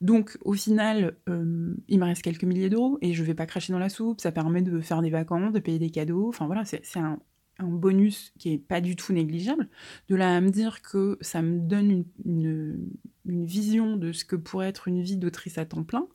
Donc 0.00 0.38
au 0.44 0.52
final, 0.52 1.16
il 1.26 1.98
me 1.98 2.04
reste 2.04 2.22
quelques 2.22 2.44
milliers 2.44 2.68
d'euros, 2.68 2.98
et 3.02 3.12
je 3.12 3.24
vais 3.24 3.34
pas 3.34 3.46
cracher 3.46 3.72
dans 3.72 3.78
la 3.78 3.88
soupe, 3.88 4.20
ça 4.20 4.32
permet 4.32 4.62
de 4.62 4.80
faire 4.80 5.02
des 5.02 5.10
vacances, 5.10 5.52
de 5.52 5.60
payer 5.60 5.78
des 5.78 5.90
cadeaux, 5.90 6.28
enfin 6.28 6.46
voilà, 6.46 6.64
c'est 6.64 6.98
un 6.98 7.18
un 7.58 7.68
bonus 7.68 8.32
qui 8.38 8.52
est 8.52 8.58
pas 8.58 8.80
du 8.80 8.96
tout 8.96 9.12
négligeable, 9.12 9.68
de 10.08 10.16
là 10.16 10.36
à 10.36 10.40
me 10.40 10.50
dire 10.50 10.82
que 10.82 11.18
ça 11.20 11.42
me 11.42 11.58
donne 11.60 12.04
une, 12.24 12.90
vision 13.24 13.96
de 13.96 14.12
ce 14.12 14.24
que 14.24 14.36
pourrait 14.36 14.68
être 14.68 14.86
une 14.86 15.02
vie 15.02 15.16
d'autrice 15.16 15.58
à 15.58 15.66
temps 15.66 15.82
plein, 15.82 16.06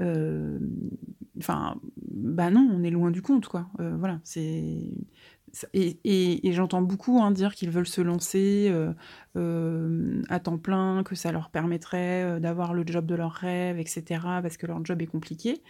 euh, 0.00 0.58
enfin, 1.38 1.80
bah 2.10 2.50
non, 2.50 2.68
on 2.72 2.82
est 2.82 2.90
loin 2.90 3.10
du 3.10 3.20
compte, 3.20 3.48
quoi. 3.48 3.68
Euh, 3.80 3.96
voilà, 3.98 4.20
c'est 4.24 4.90
et, 5.74 6.52
j'entends 6.52 6.82
beaucoup 6.82 7.20
hein, 7.20 7.30
dire 7.30 7.54
qu'ils 7.54 7.70
veulent 7.70 7.86
se 7.86 8.00
lancer 8.00 8.72
euh, 9.36 10.22
à 10.28 10.40
temps 10.40 10.58
plein, 10.58 11.02
que 11.04 11.14
ça 11.14 11.32
leur 11.32 11.50
permettrait 11.50 12.40
d'avoir 12.40 12.74
le 12.74 12.84
job 12.86 13.06
de 13.06 13.14
leurs 13.14 13.32
rêves, 13.32 13.78
etc., 13.78 14.02
parce 14.42 14.56
que 14.56 14.66
leur 14.66 14.84
job 14.84 15.00
est 15.02 15.06
compliqué. 15.06 15.62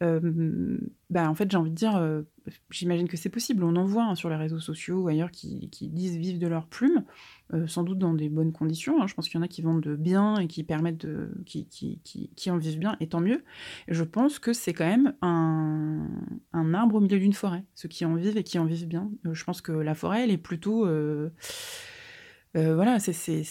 bah, 0.00 1.30
en 1.30 1.34
fait, 1.34 1.50
j'ai 1.50 1.56
envie 1.56 1.70
de 1.70 1.76
dire, 1.76 2.24
j'imagine 2.70 3.08
que 3.08 3.16
c'est 3.16 3.28
possible. 3.28 3.64
On 3.64 3.76
en 3.76 3.84
voit 3.84 4.04
hein, 4.04 4.14
sur 4.14 4.28
les 4.28 4.36
réseaux 4.36 4.60
sociaux 4.60 5.02
ou 5.02 5.08
ailleurs 5.08 5.30
qui, 5.30 5.70
disent 5.82 6.16
vivre 6.16 6.38
de 6.38 6.46
leur 6.46 6.66
plume, 6.66 7.04
euh, 7.54 7.68
sans 7.68 7.84
doute 7.84 7.98
dans 7.98 8.12
des 8.12 8.28
bonnes 8.28 8.52
conditions. 8.52 9.00
Hein. 9.00 9.06
Je 9.06 9.14
pense 9.14 9.28
qu'il 9.28 9.36
y 9.36 9.38
en 9.38 9.44
a 9.44 9.48
qui 9.48 9.62
vendent 9.62 9.86
bien 9.86 10.36
et 10.38 10.48
qui 10.48 10.64
permettent 10.64 11.06
de. 11.06 11.30
qui, 11.44 11.66
qui, 11.66 12.50
en 12.50 12.58
vivent 12.58 12.78
bien, 12.78 12.96
et 13.00 13.08
tant 13.08 13.20
mieux. 13.20 13.44
je 13.88 14.02
pense 14.02 14.38
que 14.38 14.52
c'est 14.52 14.72
quand 14.72 14.86
même 14.86 15.14
un, 15.22 16.74
arbre 16.74 16.96
au 16.96 17.00
milieu 17.00 17.18
d'une 17.18 17.32
forêt, 17.32 17.64
ceux 17.74 17.88
qui 17.88 18.04
en 18.04 18.14
vivent 18.14 18.36
et 18.36 18.42
qui 18.42 18.58
en 18.58 18.64
vivent 18.64 18.88
bien. 18.88 19.10
Euh, 19.26 19.34
je 19.34 19.44
pense 19.44 19.60
que 19.60 19.72
la 19.72 19.94
forêt, 19.94 20.24
elle 20.24 20.32
est 20.32 20.38
plutôt. 20.38 20.86
Euh, 20.86 21.30
voilà, 22.54 22.98
c'est. 22.98 23.42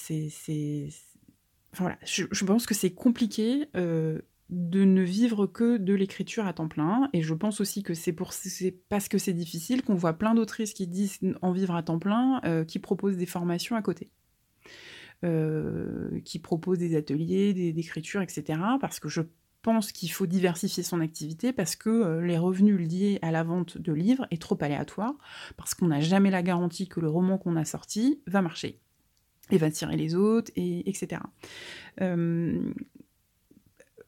Enfin, 1.72 1.84
voilà, 1.84 1.98
je, 2.06 2.46
pense 2.46 2.66
que 2.66 2.74
c'est 2.74 2.94
compliqué 2.94 3.68
de 4.50 4.84
ne 4.84 5.02
vivre 5.02 5.48
que 5.48 5.78
de 5.78 5.94
l'écriture 5.94 6.46
à 6.46 6.54
temps 6.54 6.68
plein. 6.68 7.10
Et 7.14 7.22
je 7.22 7.34
pense 7.34 7.62
aussi 7.62 7.84
que 7.84 7.94
c'est 7.94 8.14
parce 8.14 9.08
que 9.08 9.18
c'est 9.18 9.34
difficile 9.34 9.84
qu'on 9.84 9.96
voit 9.96 10.14
plein 10.14 10.36
d'autrices 10.36 10.74
qui 10.74 10.88
disent 10.88 11.20
en 11.42 11.52
vivre 11.52 11.76
à 11.76 11.84
temps 11.84 12.00
plein, 12.00 12.42
euh, 12.46 12.64
qui 12.64 12.80
proposent 12.80 13.18
des 13.18 13.26
formations 13.26 13.76
à 13.76 13.82
côté. 13.82 14.10
Euh, 15.24 16.20
qui 16.26 16.40
proposent 16.40 16.78
des 16.78 16.96
ateliers, 16.96 17.54
d'écriture, 17.74 18.22
etc. 18.22 18.60
Parce 18.80 19.00
que 19.00 19.10
je 19.10 19.22
pense 19.64 19.92
qu'il 19.92 20.12
faut 20.12 20.28
diversifier 20.28 20.84
son 20.84 21.00
activité 21.00 21.52
parce 21.52 21.76
que 21.76 21.90
euh, 21.90 22.22
les 22.22 22.38
revenus 22.38 22.78
liés 22.78 23.18
à 23.24 23.32
la 23.32 23.42
vente 23.42 23.80
de 23.80 23.94
livres 23.94 24.28
est 24.30 24.40
trop 24.40 24.58
aléatoire, 24.62 25.16
parce 25.58 25.74
qu'on 25.74 25.88
n'a 25.88 26.02
jamais 26.02 26.30
la 26.30 26.44
garantie 26.44 26.88
que 26.88 27.00
le 27.00 27.10
roman 27.10 27.40
qu'on 27.40 27.56
a 27.56 27.66
sorti 27.66 28.22
va 28.28 28.44
marcher 28.44 28.80
et 29.50 29.58
va 29.58 29.72
tirer 29.72 29.98
les 29.98 30.14
autres, 30.14 30.52
et, 30.56 30.88
etc. 30.88 31.22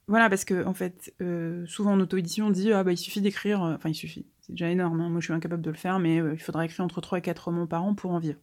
Voilà, 0.07 0.29
parce 0.29 0.45
que 0.45 0.65
en 0.65 0.73
fait, 0.73 1.13
euh, 1.21 1.65
souvent 1.65 1.93
en 1.93 1.99
auto-édition, 1.99 2.47
on 2.47 2.49
dit 2.49 2.71
ah 2.71 2.83
bah 2.83 2.93
il 2.93 2.97
suffit 2.97 3.19
d'écrire, 3.19 3.61
euh, 3.63 3.75
enfin 3.75 3.89
il 3.89 3.95
suffit, 3.95 4.25
c'est 4.39 4.53
déjà 4.53 4.69
énorme, 4.69 5.01
hein. 5.01 5.09
moi 5.09 5.19
je 5.19 5.25
suis 5.25 5.33
incapable 5.33 5.61
de 5.61 5.69
le 5.69 5.75
faire, 5.75 5.99
mais 5.99 6.21
euh, 6.21 6.33
il 6.33 6.39
faudrait 6.39 6.65
écrire 6.65 6.85
entre 6.85 7.01
3 7.01 7.17
et 7.17 7.21
4 7.21 7.45
romans 7.45 7.67
par 7.67 7.83
an 7.83 7.93
pour 7.93 8.11
en 8.11 8.19
vivre. 8.19 8.39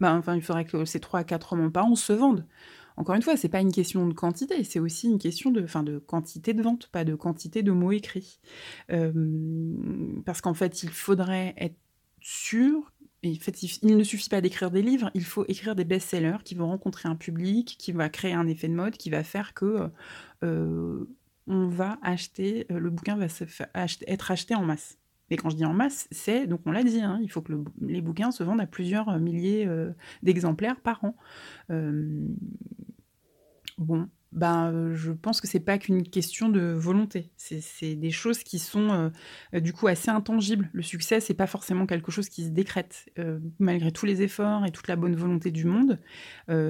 Bah 0.00 0.14
enfin, 0.14 0.36
il 0.36 0.42
faudrait 0.42 0.66
que 0.66 0.84
ces 0.84 1.00
3 1.00 1.20
à 1.20 1.24
4 1.24 1.50
romans 1.50 1.70
par 1.70 1.86
an 1.86 1.94
se 1.94 2.12
vendent. 2.12 2.46
Encore 2.96 3.14
une 3.14 3.22
fois, 3.22 3.36
c'est 3.38 3.48
pas 3.48 3.60
une 3.60 3.72
question 3.72 4.06
de 4.06 4.12
quantité, 4.12 4.62
c'est 4.64 4.80
aussi 4.80 5.08
une 5.08 5.18
question 5.18 5.50
de, 5.50 5.60
de 5.60 5.98
quantité 5.98 6.52
de 6.52 6.62
vente, 6.62 6.88
pas 6.88 7.04
de 7.04 7.14
quantité 7.14 7.62
de 7.62 7.72
mots 7.72 7.92
écrits. 7.92 8.40
parce 10.26 10.42
qu'en 10.42 10.54
fait, 10.54 10.82
il 10.82 10.90
faudrait 10.90 11.54
être 11.56 11.76
sûr 12.20 12.92
en 13.24 13.34
fait, 13.34 13.62
il 13.62 13.96
ne 13.96 14.04
suffit 14.04 14.28
pas 14.28 14.40
d'écrire 14.40 14.70
des 14.70 14.82
livres, 14.82 15.10
il 15.14 15.24
faut 15.24 15.44
écrire 15.46 15.74
des 15.74 15.84
best-sellers 15.84 16.38
qui 16.44 16.54
vont 16.54 16.68
rencontrer 16.68 17.08
un 17.08 17.16
public, 17.16 17.76
qui 17.78 17.92
va 17.92 18.08
créer 18.08 18.32
un 18.32 18.46
effet 18.46 18.68
de 18.68 18.74
mode, 18.74 18.96
qui 18.96 19.10
va 19.10 19.22
faire 19.22 19.52
que 19.52 19.90
euh, 20.42 21.04
on 21.46 21.68
va 21.68 21.98
acheter, 22.02 22.66
euh, 22.70 22.78
le 22.78 22.90
bouquin 22.90 23.16
va 23.16 23.26
être 24.06 24.30
acheté 24.30 24.54
en 24.54 24.64
masse. 24.64 24.98
Et 25.28 25.36
quand 25.36 25.50
je 25.50 25.56
dis 25.56 25.64
en 25.64 25.74
masse, 25.74 26.08
c'est, 26.10 26.46
donc 26.46 26.60
on 26.64 26.72
l'a 26.72 26.82
dit, 26.82 27.00
hein, 27.00 27.20
il 27.22 27.30
faut 27.30 27.42
que 27.42 27.52
les 27.82 28.00
bouquins 28.00 28.30
se 28.30 28.42
vendent 28.42 28.60
à 28.60 28.66
plusieurs 28.66 29.18
milliers 29.18 29.66
euh, 29.66 29.92
d'exemplaires 30.22 30.80
par 30.80 31.04
an. 31.04 31.14
bon, 33.78 34.08
ben, 34.32 34.94
je 34.94 35.10
pense 35.12 35.40
que 35.40 35.48
c'est 35.48 35.60
pas 35.60 35.78
qu'une 35.78 36.02
question 36.02 36.48
de 36.48 36.60
volonté. 36.60 37.30
C'est 37.36 37.94
des 37.96 38.10
choses 38.10 38.44
qui 38.44 38.58
sont 38.58 39.10
du 39.52 39.72
coup 39.72 39.88
assez 39.88 40.10
intangibles. 40.10 40.70
Le 40.72 40.82
succès, 40.82 41.20
c'est 41.20 41.34
pas 41.34 41.46
forcément 41.46 41.86
quelque 41.86 42.12
chose 42.12 42.28
qui 42.28 42.44
se 42.44 42.50
décrète. 42.50 43.10
malgré 43.58 43.90
tous 43.90 44.06
les 44.06 44.22
efforts 44.22 44.64
et 44.64 44.70
toute 44.70 44.88
la 44.88 44.96
bonne 44.96 45.16
volonté 45.16 45.50
du 45.50 45.64
monde, 45.64 45.98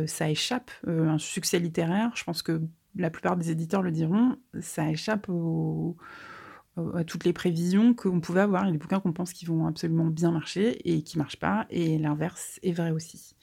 ça 0.06 0.30
échappe. 0.30 0.70
un 0.86 1.18
succès 1.18 1.58
littéraire, 1.58 2.10
je 2.14 2.24
pense 2.24 2.42
que 2.42 2.62
la 2.96 3.10
plupart 3.10 3.36
des 3.36 3.50
éditeurs 3.50 3.82
le 3.82 3.92
diront, 3.92 4.36
ça 4.60 4.90
échappe 4.90 5.30
à 6.94 7.04
toutes 7.04 7.24
les 7.24 7.32
prévisions 7.32 7.94
qu'on 7.94 8.20
pouvait 8.20 8.40
avoir. 8.40 8.64
Il 8.64 8.66
y 8.66 8.70
a 8.70 8.72
des 8.72 8.78
bouquins 8.78 9.00
qu'on 9.00 9.12
pense 9.12 9.32
qu'ils 9.32 9.48
vont 9.48 9.66
absolument 9.66 10.06
bien 10.06 10.30
marcher 10.30 10.80
et 10.90 11.02
qui 11.02 11.18
marchent 11.18 11.38
pas, 11.38 11.66
et 11.68 11.98
l'inverse 11.98 12.58
est 12.62 12.72
vrai 12.72 12.90
aussi. 12.90 13.34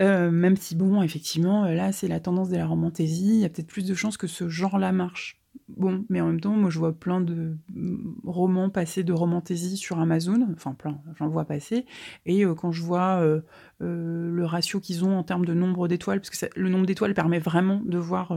Euh, 0.00 0.30
même 0.30 0.56
si, 0.56 0.74
bon, 0.74 1.02
effectivement, 1.02 1.66
là, 1.66 1.92
c'est 1.92 2.08
la 2.08 2.20
tendance 2.20 2.48
de 2.50 2.56
la 2.56 2.66
romantaisie, 2.66 3.34
il 3.34 3.40
y 3.40 3.44
a 3.44 3.48
peut-être 3.48 3.68
plus 3.68 3.86
de 3.86 3.94
chances 3.94 4.16
que 4.16 4.26
ce 4.26 4.48
genre-là 4.48 4.92
marche. 4.92 5.40
Bon, 5.68 6.04
mais 6.08 6.20
en 6.20 6.26
même 6.26 6.40
temps, 6.40 6.56
moi 6.56 6.68
je 6.68 6.78
vois 6.78 6.92
plein 6.92 7.20
de 7.20 7.56
mm, 7.72 8.20
romans 8.24 8.70
passer 8.70 9.02
de 9.02 9.12
romantaisie 9.12 9.76
sur 9.76 9.98
Amazon, 9.98 10.46
enfin 10.52 10.74
plein, 10.74 11.00
j'en 11.18 11.28
vois 11.28 11.44
passer, 11.44 11.86
et 12.26 12.44
euh, 12.44 12.54
quand 12.54 12.70
je 12.70 12.82
vois 12.82 13.20
euh, 13.22 13.40
euh, 13.80 14.30
le 14.30 14.44
ratio 14.44 14.80
qu'ils 14.80 15.04
ont 15.04 15.16
en 15.16 15.22
termes 15.22 15.46
de 15.46 15.54
nombre 15.54 15.88
d'étoiles, 15.88 16.20
parce 16.20 16.30
que 16.30 16.46
le 16.58 16.68
nombre 16.68 16.86
d'étoiles 16.86 17.14
permet 17.14 17.38
vraiment 17.38 17.80
de 17.84 17.98
voir, 17.98 18.36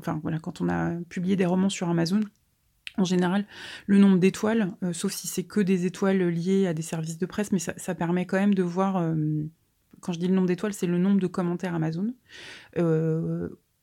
enfin 0.00 0.20
voilà, 0.22 0.38
quand 0.38 0.60
on 0.60 0.68
a 0.68 0.92
publié 1.08 1.36
des 1.36 1.46
romans 1.46 1.68
sur 1.68 1.88
Amazon, 1.88 2.20
en 2.96 3.04
général, 3.04 3.44
le 3.86 3.98
nombre 3.98 4.18
d'étoiles, 4.18 4.72
sauf 4.92 5.12
si 5.12 5.28
c'est 5.28 5.44
que 5.44 5.60
des 5.60 5.86
étoiles 5.86 6.28
liées 6.28 6.66
à 6.66 6.74
des 6.74 6.82
services 6.82 7.18
de 7.18 7.26
presse, 7.26 7.52
mais 7.52 7.58
ça 7.58 7.94
permet 7.94 8.26
quand 8.26 8.38
même 8.38 8.54
de 8.54 8.62
voir, 8.62 9.14
quand 10.00 10.12
je 10.12 10.18
dis 10.18 10.28
le 10.28 10.34
nombre 10.34 10.48
d'étoiles, 10.48 10.72
c'est 10.72 10.86
le 10.86 10.98
nombre 10.98 11.20
de 11.20 11.26
commentaires 11.26 11.74
Amazon 11.74 12.14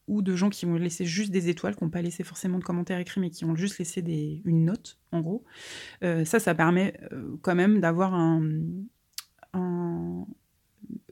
ou 0.07 0.21
de 0.21 0.35
gens 0.35 0.49
qui 0.49 0.65
ont 0.65 0.75
laissé 0.75 1.05
juste 1.05 1.31
des 1.31 1.49
étoiles, 1.49 1.75
qui 1.75 1.83
n'ont 1.83 1.89
pas 1.89 2.01
laissé 2.01 2.23
forcément 2.23 2.57
de 2.59 2.63
commentaires 2.63 2.99
écrits, 2.99 3.19
mais 3.19 3.29
qui 3.29 3.45
ont 3.45 3.55
juste 3.55 3.77
laissé 3.77 4.01
une 4.45 4.65
note, 4.65 4.97
en 5.11 5.21
gros. 5.21 5.43
Euh, 6.03 6.23
ça, 6.25 6.39
ça 6.39 6.55
permet 6.55 6.99
euh, 7.11 7.35
quand 7.41 7.55
même 7.55 7.79
d'avoir 7.81 8.13
un, 8.13 8.41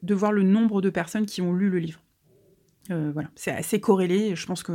de 0.02 0.14
voir 0.14 0.32
le 0.32 0.44
nombre 0.44 0.82
de 0.82 0.90
personnes 0.90 1.26
qui 1.26 1.42
ont 1.42 1.54
lu 1.54 1.70
le 1.70 1.80
livre. 1.80 2.02
Euh, 2.92 3.12
voilà, 3.14 3.30
c'est 3.36 3.52
assez 3.52 3.80
corrélé. 3.80 4.36
Je 4.36 4.46
pense 4.46 4.62
que 4.62 4.74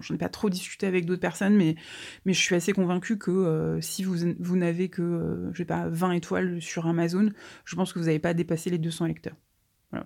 je 0.00 0.12
n'ai 0.12 0.18
pas 0.18 0.28
trop 0.28 0.50
discuté 0.50 0.86
avec 0.86 1.06
d'autres 1.06 1.20
personnes, 1.20 1.54
mais, 1.56 1.76
mais 2.24 2.32
je 2.32 2.40
suis 2.40 2.54
assez 2.54 2.72
convaincue 2.72 3.18
que 3.18 3.78
si 3.80 4.02
vous, 4.02 4.34
vous 4.40 4.56
n'avez 4.56 4.88
que, 4.88 5.50
je 5.52 5.58
sais 5.58 5.64
pas, 5.64 5.88
20 5.88 6.12
étoiles 6.12 6.60
sur 6.60 6.86
Amazon, 6.86 7.30
je 7.64 7.76
pense 7.76 7.92
que 7.92 7.98
vous 7.98 8.06
n'avez 8.06 8.18
pas 8.18 8.34
dépassé 8.34 8.70
les 8.70 8.78
200 8.78 9.06
lecteurs 9.06 9.36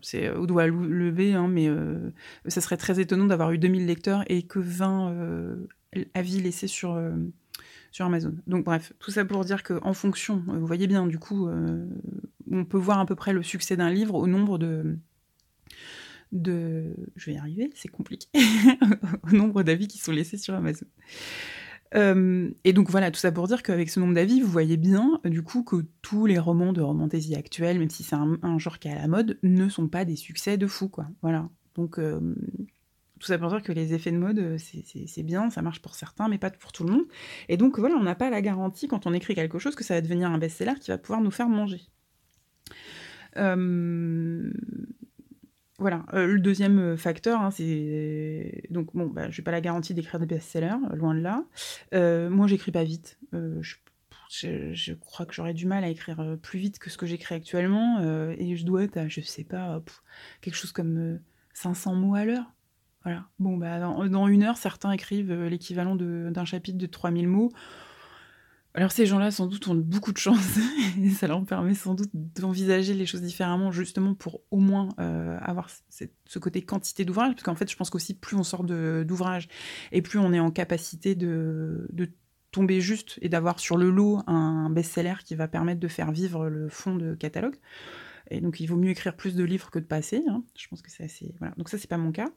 c'est 0.02 0.26
euh, 0.26 0.38
au 0.38 0.46
doigt 0.46 0.66
levé, 0.66 1.34
hein, 1.34 1.48
mais 1.48 1.68
euh, 1.68 2.10
ça 2.46 2.60
serait 2.60 2.76
très 2.76 3.00
étonnant 3.00 3.26
d'avoir 3.26 3.52
eu 3.52 3.58
2000 3.58 3.86
lecteurs 3.86 4.24
et 4.28 4.42
que 4.42 4.58
20 4.58 5.12
euh, 5.12 5.56
avis 6.14 6.40
laissés 6.40 6.66
sur, 6.66 7.00
sur 7.90 8.04
Amazon. 8.04 8.34
Donc 8.46 8.64
bref, 8.64 8.92
tout 8.98 9.10
ça 9.10 9.24
pour 9.24 9.44
dire 9.44 9.62
qu'en 9.62 9.92
fonction, 9.94 10.42
vous 10.46 10.66
voyez 10.66 10.86
bien, 10.86 11.06
du 11.06 11.18
coup, 11.18 11.48
on 12.50 12.64
peut 12.64 12.78
voir 12.78 12.98
à 12.98 13.06
peu 13.06 13.14
près 13.14 13.32
le 13.32 13.42
succès 13.42 13.76
d'un 13.76 13.90
livre 13.90 14.14
au 14.14 14.26
nombre 14.26 14.58
de... 14.58 14.96
de 16.32 16.94
je 17.16 17.26
vais 17.26 17.37
y 17.37 17.38
arriver, 17.38 17.70
c'est 17.75 17.88
compliqué, 17.88 18.28
au 19.30 19.35
nombre 19.35 19.62
d'avis 19.62 19.88
qui 19.88 19.99
sont 19.99 20.12
laissés 20.12 20.38
sur 20.38 20.54
Amazon. 20.54 20.87
Euh, 21.94 22.50
et 22.64 22.73
donc 22.73 22.90
voilà, 22.90 23.11
tout 23.11 23.18
ça 23.18 23.32
pour 23.32 23.49
dire 23.49 23.62
qu'avec 23.62 23.88
ce 23.88 23.99
nombre 23.99 24.14
d'avis, 24.14 24.40
vous 24.40 24.50
voyez 24.50 24.76
bien 24.76 25.20
du 25.25 25.42
coup 25.42 25.62
que 25.62 25.87
tous 26.02 26.26
les 26.26 26.38
romans 26.38 26.73
de 26.73 26.82
romantaisie 26.82 27.35
actuels, 27.35 27.78
même 27.78 27.90
si 27.90 28.02
c'est 28.02 28.16
un, 28.16 28.58
genre 28.58 28.78
qui 28.78 28.88
est 28.88 28.92
à 28.92 29.00
la 29.00 29.08
mode, 29.08 29.38
ne 29.42 29.68
sont 29.68 29.88
pas 29.88 30.04
des 30.04 30.16
succès 30.16 30.58
de 30.58 30.66
fou, 30.66 30.88
quoi. 30.88 31.06
Voilà. 31.23 31.49
Donc 31.76 31.99
euh, 31.99 32.35
tout 33.18 33.26
ça 33.26 33.38
pour 33.38 33.49
dire 33.49 33.62
que 33.62 33.73
les 33.73 33.94
effets 33.94 34.12
de 34.12 34.18
mode, 34.18 34.56
c'est 34.58 35.23
bien, 35.23 35.50
ça 35.50 35.62
marche 35.62 35.80
pour 35.80 35.94
certains, 35.94 36.28
mais 36.28 36.38
pas 36.38 36.50
pour 36.50 36.73
tout 36.73 36.85
le 36.85 36.92
monde. 36.92 37.04
Et 37.49 37.56
donc 37.56 37.78
voilà, 37.78 37.97
on 37.97 38.02
n'a 38.02 38.14
pas 38.14 38.30
la 38.30 38.42
garantie 38.42 38.87
quand 38.87 39.06
on 39.06 39.14
écrit 39.14 39.35
quelque 39.35 39.58
chose 39.58 39.75
que 39.75 39.85
ça 39.85 39.94
va 39.94 40.00
devenir 40.00 40.30
un 40.30 40.38
best-seller 40.38 40.75
qui 40.80 40.90
va 40.90 40.99
pouvoir 40.99 41.20
nous 41.20 41.30
faire 41.30 41.49
manger. 41.49 41.80
Euh, 43.37 44.50
voilà, 45.78 46.04
euh, 46.12 46.26
le 46.26 46.40
deuxième 46.40 46.78
euh, 46.80 46.97
facteur, 46.97 47.40
hein, 47.40 47.52
c'est 47.52 48.62
donc 48.70 48.88
bon, 48.94 49.06
bah, 49.06 49.30
je 49.30 49.40
n'ai 49.40 49.44
pas 49.44 49.52
la 49.52 49.61
garantie 49.61 49.94
d'écrire 49.94 50.18
des 50.18 50.26
best-sellers, 50.26 50.75
loin 50.92 51.14
de 51.14 51.20
là. 51.20 51.44
Euh, 51.94 52.28
moi, 52.28 52.49
j'écris 52.49 52.73
pas 52.73 52.82
vite. 52.82 53.18
je, 53.32 54.92
crois 54.94 55.25
que 55.25 55.35
j'aurais 55.35 55.54
du 55.54 55.66
mal 55.66 55.85
à 55.85 55.88
écrire 55.88 56.37
plus 56.42 56.58
vite 56.58 56.80
que 56.80 56.90
ce 56.90 56.99
que 56.99 57.06
j'écris 57.06 57.37
actuellement. 57.37 58.00
et 58.37 58.56
je 58.56 58.64
dois 58.64 58.82
être 58.82 58.97
à, 58.97 59.06
je 59.06 59.20
sais 59.20 59.44
pas, 59.44 59.80
quelque 60.40 60.54
chose 60.54 60.73
comme 60.73 61.20
500 61.54 61.94
mots 61.94 62.16
à 62.16 62.25
l'heure. 62.25 62.52
Voilà. 63.04 63.26
Bon, 63.38 63.56
bah, 63.56 63.78
dans, 63.78 64.26
une 64.26 64.42
heure, 64.42 64.56
certains 64.56 64.90
écrivent 64.90 65.32
l'équivalent 65.44 65.94
d'un 65.94 66.44
chapitre 66.44 66.78
de 66.78 66.87
3000 66.87 67.28
mots. 67.28 67.52
Alors 68.78 68.92
ces 68.92 69.06
gens-là, 69.06 69.32
sans 69.32 69.49
doute, 69.49 69.66
ont 69.66 69.75
beaucoup 69.75 70.12
de 70.12 70.18
chance 70.18 70.56
et 71.02 71.11
ça 71.11 71.26
leur 71.26 71.44
permet 71.44 71.75
sans 71.75 71.94
doute 71.94 72.11
d'envisager 72.14 72.94
les 72.94 73.06
choses 73.06 73.23
différemment, 73.23 73.73
justement 73.73 74.14
pour 74.14 74.42
au 74.52 74.61
moins 74.61 74.90
euh, 75.00 75.37
avoir 75.40 75.68
ce 75.88 76.38
côté 76.38 76.62
quantité 76.62 77.04
d'ouvrage, 77.04 77.32
parce 77.32 77.42
qu'en 77.42 77.56
fait, 77.56 77.68
je 77.68 77.75
pense 77.75 77.90
qu'aussi 77.90 78.14
plus 78.14 78.37
on 78.37 78.44
sort 78.44 78.62
d'ouvrage 78.62 79.49
et 79.90 80.00
plus 80.00 80.20
on 80.20 80.32
est 80.32 80.38
en 80.38 80.52
capacité 80.52 81.16
de, 81.16 81.88
tomber 82.52 82.80
juste 82.80 83.18
et 83.20 83.28
d'avoir 83.28 83.58
sur 83.58 83.76
le 83.76 83.90
lot 83.90 84.23
un 84.28 84.70
best-seller 84.70 85.14
qui 85.25 85.35
va 85.35 85.49
permettre 85.49 85.80
de 85.80 85.88
faire 85.88 86.12
vivre 86.12 86.49
le 86.49 86.68
fond 86.68 86.94
de 86.94 87.16
catalogue. 87.16 87.56
Et 88.30 88.40
donc, 88.40 88.61
il 88.61 88.66
vaut 88.66 88.76
mieux 88.76 88.90
écrire 88.90 89.16
plus 89.16 89.35
de 89.35 89.42
livres 89.42 89.73
que 89.73 89.80
de 89.80 89.87
passer. 89.87 90.23
Hein. 90.28 90.44
Je 90.56 90.68
pense 90.68 90.82
que 90.82 90.90
c'est 90.90 91.02
assez. 91.02 91.35
Voilà. 91.40 91.52
Donc 91.56 91.68
ça, 91.68 91.78
c'est 91.78 91.90
pas 91.90 91.99
mon 91.99 92.12
cas. 92.12 92.28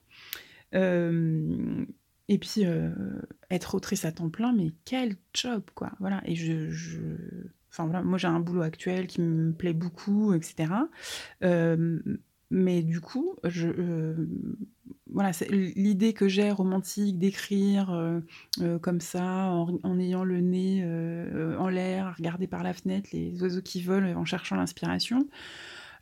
Euh, 0.73 1.85
et 2.31 2.37
puis, 2.37 2.65
euh, 2.65 2.91
être 3.49 3.75
autrice 3.75 4.05
à 4.05 4.13
temps 4.13 4.29
plein, 4.29 4.53
mais 4.53 4.71
quel 4.85 5.17
job, 5.33 5.63
quoi. 5.75 5.91
Voilà. 5.99 6.21
Et 6.23 6.33
je. 6.33 6.71
Enfin, 7.69 7.83
voilà, 7.83 8.01
moi, 8.03 8.17
j'ai 8.17 8.29
un 8.29 8.39
boulot 8.39 8.61
actuel 8.61 9.07
qui 9.07 9.19
me 9.19 9.51
plaît 9.51 9.73
beaucoup, 9.73 10.33
etc. 10.33 10.71
Euh, 11.43 11.99
mais 12.49 12.83
du 12.83 13.01
coup, 13.01 13.35
euh, 13.67 14.15
l'idée 15.75 16.13
que 16.13 16.29
j'ai 16.29 16.51
romantique 16.51 17.19
d'écrire 17.19 18.21
comme 18.81 19.01
ça, 19.01 19.51
en, 19.51 19.77
en, 19.83 19.99
ayant 19.99 20.23
le 20.23 20.39
nez 20.39 20.85
en 21.57 21.67
l'air, 21.67 22.15
regarder 22.17 22.47
par 22.47 22.63
la 22.63 22.73
fenêtre 22.73 23.09
les 23.11 23.41
oiseaux 23.41 23.61
qui 23.61 23.81
volent 23.81 24.17
en 24.17 24.23
cherchant 24.23 24.55
l'inspiration, 24.55 25.27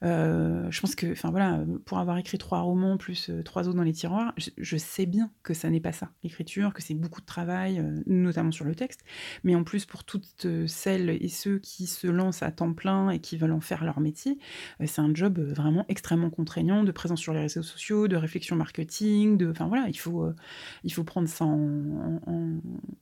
je 0.02 0.80
pense 0.80 0.96
que, 0.96 1.12
enfin 1.12 1.30
voilà, 1.30 1.64
pour 1.86 2.00
avoir 2.00 2.18
écrit 2.18 2.38
trois 2.38 2.62
romans 2.62 2.98
plus 2.98 3.30
euh, 3.30 3.44
trois 3.44 3.68
autres 3.68 3.78
dans 3.78 3.84
les 3.84 3.94
tiroirs, 3.94 4.34
je, 4.38 4.78
sais 4.78 5.06
bien 5.06 5.30
que 5.44 5.54
ça 5.54 5.70
n'est 5.70 5.82
pas 5.82 5.92
ça, 5.92 6.10
l'écriture, 6.24 6.74
que 6.74 6.82
c'est 6.82 6.94
beaucoup 6.94 7.22
de 7.22 7.26
travail, 7.26 7.80
euh, 7.80 8.02
notamment 8.06 8.52
sur 8.52 8.66
le 8.66 8.76
texte, 8.76 9.04
mais 9.44 9.56
en 9.56 9.64
plus 9.64 9.86
pour 9.86 10.04
toutes 10.04 10.48
celles 10.68 11.10
et 11.10 11.28
ceux 11.28 11.60
qui 11.60 11.88
se 11.88 12.08
lancent 12.08 12.44
à 12.44 12.52
temps 12.52 12.74
plein 12.74 13.10
et 13.10 13.20
qui 13.20 13.38
veulent 13.38 13.52
en 13.52 13.62
faire 13.62 13.84
leur 13.84 14.00
métier, 14.00 14.38
c'est 14.86 15.02
un 15.02 15.14
job 15.14 15.40
vraiment 15.40 15.86
extrêmement 15.90 16.30
contraignant 16.30 16.84
de 16.84 16.92
présence 16.92 17.20
sur 17.20 17.34
les 17.34 17.42
réseaux 17.42 17.64
sociaux, 17.64 18.08
de 18.08 18.16
réflexion 18.16 18.56
marketing, 18.56 19.38
de, 19.38 19.50
enfin 19.50 19.68
voilà, 19.68 19.88
il 19.90 19.98
faut, 19.98 20.30
il 20.84 20.94
faut 20.94 21.04
prendre 21.04 21.28
ça 21.28 21.46
en, 21.46 22.20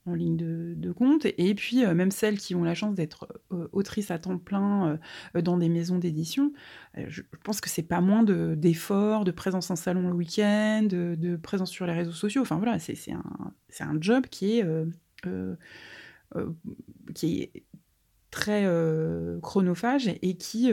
ligne 0.06 0.36
de, 0.36 0.92
compte. 0.92 1.26
Et 1.36 1.54
puis 1.54 1.84
même 1.86 2.10
celles 2.10 2.38
qui 2.38 2.54
ont 2.54 2.64
la 2.64 2.74
chance 2.74 2.94
d'être 2.94 3.28
autrices 3.72 4.10
à 4.10 4.18
temps 4.18 4.38
plein 4.38 4.98
dans 5.34 5.58
des 5.58 5.68
maisons 5.68 5.98
d'édition, 5.98 6.52
euh, 6.87 6.87
je 6.94 7.22
pense 7.44 7.60
que 7.60 7.68
c'est 7.68 7.82
pas 7.82 8.00
moins 8.00 8.22
d'efforts, 8.22 9.24
de, 9.24 9.30
présence 9.30 9.70
en 9.70 9.76
salon 9.76 10.08
le 10.08 10.14
week-end, 10.14 10.82
de, 10.84 11.36
présence 11.36 11.70
sur 11.70 11.86
les 11.86 11.92
réseaux 11.92 12.12
sociaux. 12.12 12.42
Enfin 12.42 12.56
voilà, 12.56 12.78
c'est 12.78 13.12
un, 13.12 14.00
job 14.00 14.26
qui 14.26 14.58
est, 14.58 14.64
euh, 14.64 14.86
euh, 15.26 16.54
très 18.30 18.66
chronophage 19.42 20.08
et, 20.22 20.36
qui, 20.36 20.70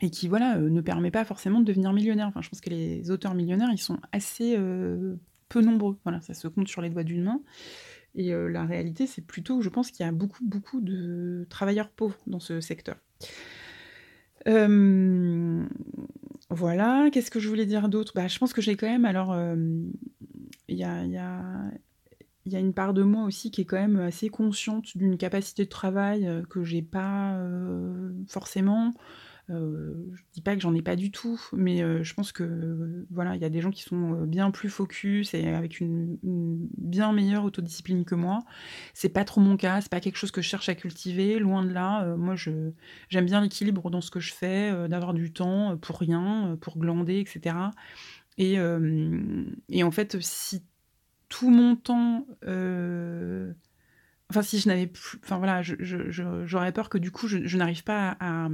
et 0.00 0.10
qui 0.10 0.28
voilà, 0.28 0.58
ne 0.58 0.80
permet 0.80 1.10
pas 1.10 1.24
forcément 1.24 1.60
de 1.60 1.64
devenir 1.64 1.92
millionnaire. 1.92 2.26
Enfin, 2.28 2.42
je 2.42 2.48
pense 2.48 2.60
que 2.60 2.70
les 2.70 3.10
auteurs 3.10 3.34
millionnaires, 3.34 3.70
ils 3.72 3.78
sont 3.78 3.98
assez 4.12 4.56
peu 5.48 5.60
nombreux. 5.60 5.98
Voilà, 6.04 6.20
ça 6.20 6.34
se 6.34 6.48
compte 6.48 6.68
sur 6.68 6.82
les 6.82 6.90
doigts 6.90 7.04
d'une 7.04 7.24
main. 7.24 7.40
Et 8.14 8.32
la 8.32 8.64
réalité, 8.64 9.06
c'est 9.06 9.22
plutôt, 9.22 9.60
je 9.60 9.68
pense 9.68 9.90
qu'il 9.90 10.04
y 10.04 10.08
a 10.08 10.12
beaucoup, 10.12 10.44
beaucoup 10.44 10.80
de 10.80 11.46
travailleurs 11.50 11.90
pauvres 11.90 12.18
dans 12.26 12.40
ce 12.40 12.60
secteur. 12.60 12.96
Voilà, 16.50 17.08
qu'est-ce 17.10 17.30
que 17.30 17.40
je 17.40 17.48
voulais 17.48 17.66
dire 17.66 17.88
d'autre? 17.88 18.12
Bah, 18.14 18.28
Je 18.28 18.38
pense 18.38 18.52
que 18.52 18.62
j'ai 18.62 18.76
quand 18.76 18.86
même, 18.86 19.04
alors, 19.04 19.36
il 20.68 20.76
y 20.76 20.84
a, 20.84 21.04
y, 21.04 21.16
a, 21.16 22.60
une 22.60 22.72
part 22.72 22.94
de 22.94 23.02
moi 23.02 23.24
aussi 23.24 23.50
qui 23.50 23.62
est 23.62 23.64
quand 23.64 23.80
même 23.80 23.96
assez 23.96 24.28
consciente 24.28 24.96
d'une 24.96 25.18
capacité 25.18 25.64
de 25.64 25.68
travail 25.68 26.44
que 26.48 26.62
j'ai 26.62 26.82
pas 26.82 27.36
forcément. 28.28 28.92
Euh, 29.48 29.94
je 30.12 30.22
dis 30.32 30.40
pas 30.40 30.56
que 30.56 30.60
j'en 30.60 30.74
ai 30.74 30.82
pas 30.82 30.96
du 30.96 31.12
tout, 31.12 31.40
mais 31.52 31.80
euh, 31.82 32.02
je 32.02 32.14
pense 32.14 32.32
que 32.32 33.06
voilà, 33.10 33.36
il 33.36 33.42
y 33.42 33.44
a 33.44 33.48
des 33.48 33.60
gens 33.60 33.70
qui 33.70 33.82
sont 33.82 34.22
euh, 34.22 34.26
bien 34.26 34.50
plus 34.50 34.68
focus 34.68 35.34
et 35.34 35.48
avec 35.48 35.80
une, 35.80 36.18
bien 36.22 37.12
meilleure 37.12 37.44
autodiscipline 37.44 38.04
que 38.04 38.16
moi. 38.16 38.40
C'est 38.92 39.08
pas 39.08 39.24
trop 39.24 39.40
mon 39.40 39.56
cas, 39.56 39.80
c'est 39.80 39.90
pas 39.90 40.00
quelque 40.00 40.16
chose 40.16 40.32
que 40.32 40.42
je 40.42 40.48
cherche 40.48 40.68
à 40.68 40.74
cultiver, 40.74 41.38
loin 41.38 41.64
de 41.64 41.72
là. 41.72 42.16
moi, 42.16 42.34
je 42.34 42.72
j'aime 43.08 43.26
bien 43.26 43.40
l'équilibre 43.40 43.90
dans 43.90 44.00
ce 44.00 44.10
que 44.10 44.20
je 44.20 44.32
fais, 44.32 44.88
d'avoir 44.88 45.14
du 45.14 45.32
temps 45.32 45.76
pour 45.76 45.98
rien, 45.98 46.58
pour 46.60 46.78
glander, 46.78 47.20
etc. 47.20 47.56
Et, 48.38 48.60
en 48.60 49.90
fait, 49.90 50.20
si 50.20 50.64
tout 51.28 51.50
mon 51.50 51.76
temps 51.76 52.26
enfin 54.28 54.42
si 54.42 54.58
je 54.58 54.68
n'avais 54.68 54.88
plus 54.88 55.18
enfin 55.22 55.38
voilà 55.38 55.62
j'aurais 55.62 56.72
peur 56.72 56.88
que 56.88 56.98
du 56.98 57.12
coup 57.12 57.28
je, 57.28 57.56
n'arrive 57.56 57.84
pas 57.84 58.16
à 58.20 58.48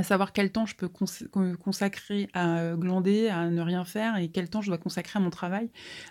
savoir 0.00 0.32
quel 0.32 0.50
temps 0.50 0.64
je 0.64 0.74
peux 0.74 0.88
consacrer 0.88 2.30
à 2.32 2.60
euh, 2.60 2.76
glander, 2.76 3.28
à 3.28 3.50
ne 3.50 3.60
rien 3.60 3.84
faire, 3.84 4.16
et 4.16 4.30
quel 4.30 4.48
temps 4.48 4.62
je 4.62 4.68
dois 4.68 4.78
consacrer 4.78 5.18
à 5.18 5.22
mon 5.22 5.30
travail 5.30 5.70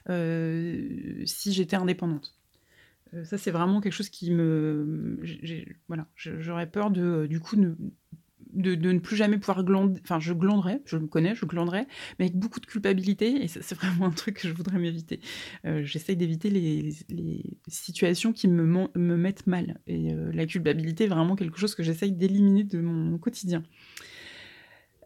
euh, 0.10 1.24
si 1.26 1.52
j'étais 1.52 1.76
indépendante. 1.76 2.36
Euh, 3.14 3.26
ça, 3.26 3.38
c'est 3.38 3.52
vraiment 3.52 3.82
quelque 3.82 3.94
chose 3.94 4.10
qui 4.10 4.32
me... 4.32 5.20
Voilà, 5.88 6.06
j'aurais 6.16 6.70
peur 6.70 6.92
de, 6.92 7.26
du 7.28 7.40
coup, 7.40 7.56
ne, 7.56 7.74
de, 8.54 8.76
ne 8.76 9.00
plus 9.00 9.16
jamais 9.16 9.38
pouvoir 9.38 9.64
glander. 9.64 10.00
Enfin, 10.04 10.20
je 10.20 10.34
glanderais, 10.34 10.82
je 10.86 10.98
me 10.98 11.08
connais, 11.08 11.36
je 11.36 11.46
glanderais, 11.46 11.88
mais 12.20 12.26
avec 12.26 12.38
beaucoup 12.38 12.60
de 12.60 12.66
culpabilité. 12.66 13.44
Et 13.44 13.48
c'est 13.48 13.74
vraiment 13.76 14.06
un 14.08 14.12
truc 14.12 14.38
que 14.38 14.48
je 14.48 14.54
voudrais 14.54 14.78
m'éviter. 14.78 15.20
Euh, 15.66 15.84
j'essaye 15.84 16.16
d'éviter 16.16 16.50
les, 16.50 16.94
situations 17.68 18.34
qui 18.34 18.48
me, 18.48 18.66
me 18.66 19.18
mettent 19.18 19.48
mal. 19.48 19.80
Et 19.88 20.14
euh, 20.14 20.32
la 20.34 20.46
culpabilité 20.46 21.06
est 21.06 21.08
vraiment 21.08 21.36
quelque 21.36 21.58
chose 21.58 21.76
que 21.76 21.84
j'essaye 21.84 22.12
d'éliminer 22.12 22.64
de 22.64 22.80
mon 22.80 23.18
quotidien. 23.18 23.64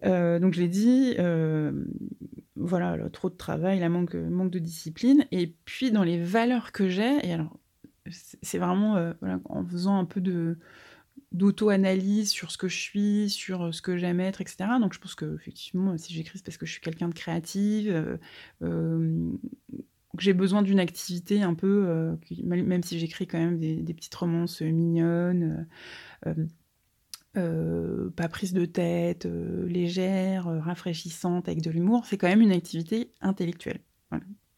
Euh, 0.04 0.40
donc 0.40 0.54
je 0.54 0.62
l'ai 0.62 0.68
dit, 0.68 1.16
voilà, 2.56 2.98
trop 3.10 3.30
de 3.30 3.36
travail, 3.36 3.80
la 3.80 3.90
manque, 3.90 4.16
manque 4.16 4.52
de 4.52 4.60
discipline. 4.60 5.26
Et 5.32 5.54
puis 5.66 5.92
dans 5.92 6.04
les 6.04 6.22
valeurs 6.22 6.72
que 6.72 6.90
j'ai, 6.90 7.26
et 7.26 7.34
alors 7.34 7.58
c'est 8.42 8.60
vraiment 8.60 9.14
en 9.46 9.66
faisant 9.66 9.98
un 9.98 10.06
peu 10.06 10.22
de, 10.22 10.58
d'auto-analyse 11.36 12.30
sur 12.30 12.52
ce 12.52 12.58
que 12.58 12.68
je 12.68 12.78
suis, 12.78 13.30
sur 13.30 13.64
euh, 13.64 13.72
ce 13.72 13.82
que 13.82 13.98
j'aime 13.98 14.20
être, 14.20 14.42
etc. 14.42 14.66
Donc 14.80 14.94
je 14.94 15.00
pense 15.00 15.16
que 15.16 15.36
effectivement, 15.36 15.98
si 15.98 16.14
j'écris, 16.14 16.40
c'est 16.40 16.46
parce 16.46 16.58
que 16.58 16.66
je 16.66 16.72
suis 16.72 16.82
quelqu'un 16.82 17.10
de 17.10 17.14
créative, 17.14 17.90
euh, 17.90 18.18
euh, 18.64 19.32
que 20.18 20.24
j'ai 20.24 20.34
besoin 20.34 20.62
d'une 20.62 20.80
activité 20.80 21.42
un 21.44 21.54
peu, 21.54 22.16
même 22.42 22.84
si 22.84 23.00
j'écris 23.00 23.28
quand 23.28 23.38
même 23.38 23.60
des, 23.60 23.94
petites 23.94 24.16
romances 24.16 24.62
mignonnes, 24.62 25.68
pas 27.34 28.30
prise 28.30 28.54
de 28.54 28.64
tête, 28.64 29.26
légère, 29.26 30.46
rafraîchissante, 30.64 31.50
avec 31.50 31.62
de 31.62 31.70
l'humour, 31.70 32.06
c'est 32.06 32.18
quand 32.18 32.30
même 32.30 32.42
une 32.42 32.54
activité 32.54 33.12
intellectuelle. 33.20 33.82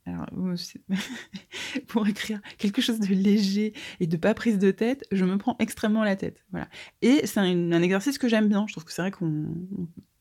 Alors, 0.08 0.26
pour 1.88 2.08
écrire 2.08 2.40
quelque 2.58 2.82
chose 2.82 3.00
de 3.00 3.14
léger 3.14 3.74
et 4.00 4.08
de 4.08 4.16
pas 4.16 4.34
prise 4.34 4.58
de 4.58 4.72
tête, 4.72 5.06
je 5.12 5.26
me 5.26 5.38
prends 5.38 5.58
extrêmement 5.60 6.04
la 6.04 6.16
tête. 6.16 6.46
Voilà. 6.52 6.70
Et 7.02 7.28
c'est 7.28 7.42
un, 7.42 7.82
exercice 7.82 8.18
que 8.18 8.30
j'aime 8.30 8.48
bien. 8.48 8.66
Je 8.68 8.74
trouve 8.74 8.86
que 8.86 8.94
c'est 8.94 9.02
vrai 9.02 9.12
qu'on 9.12 9.48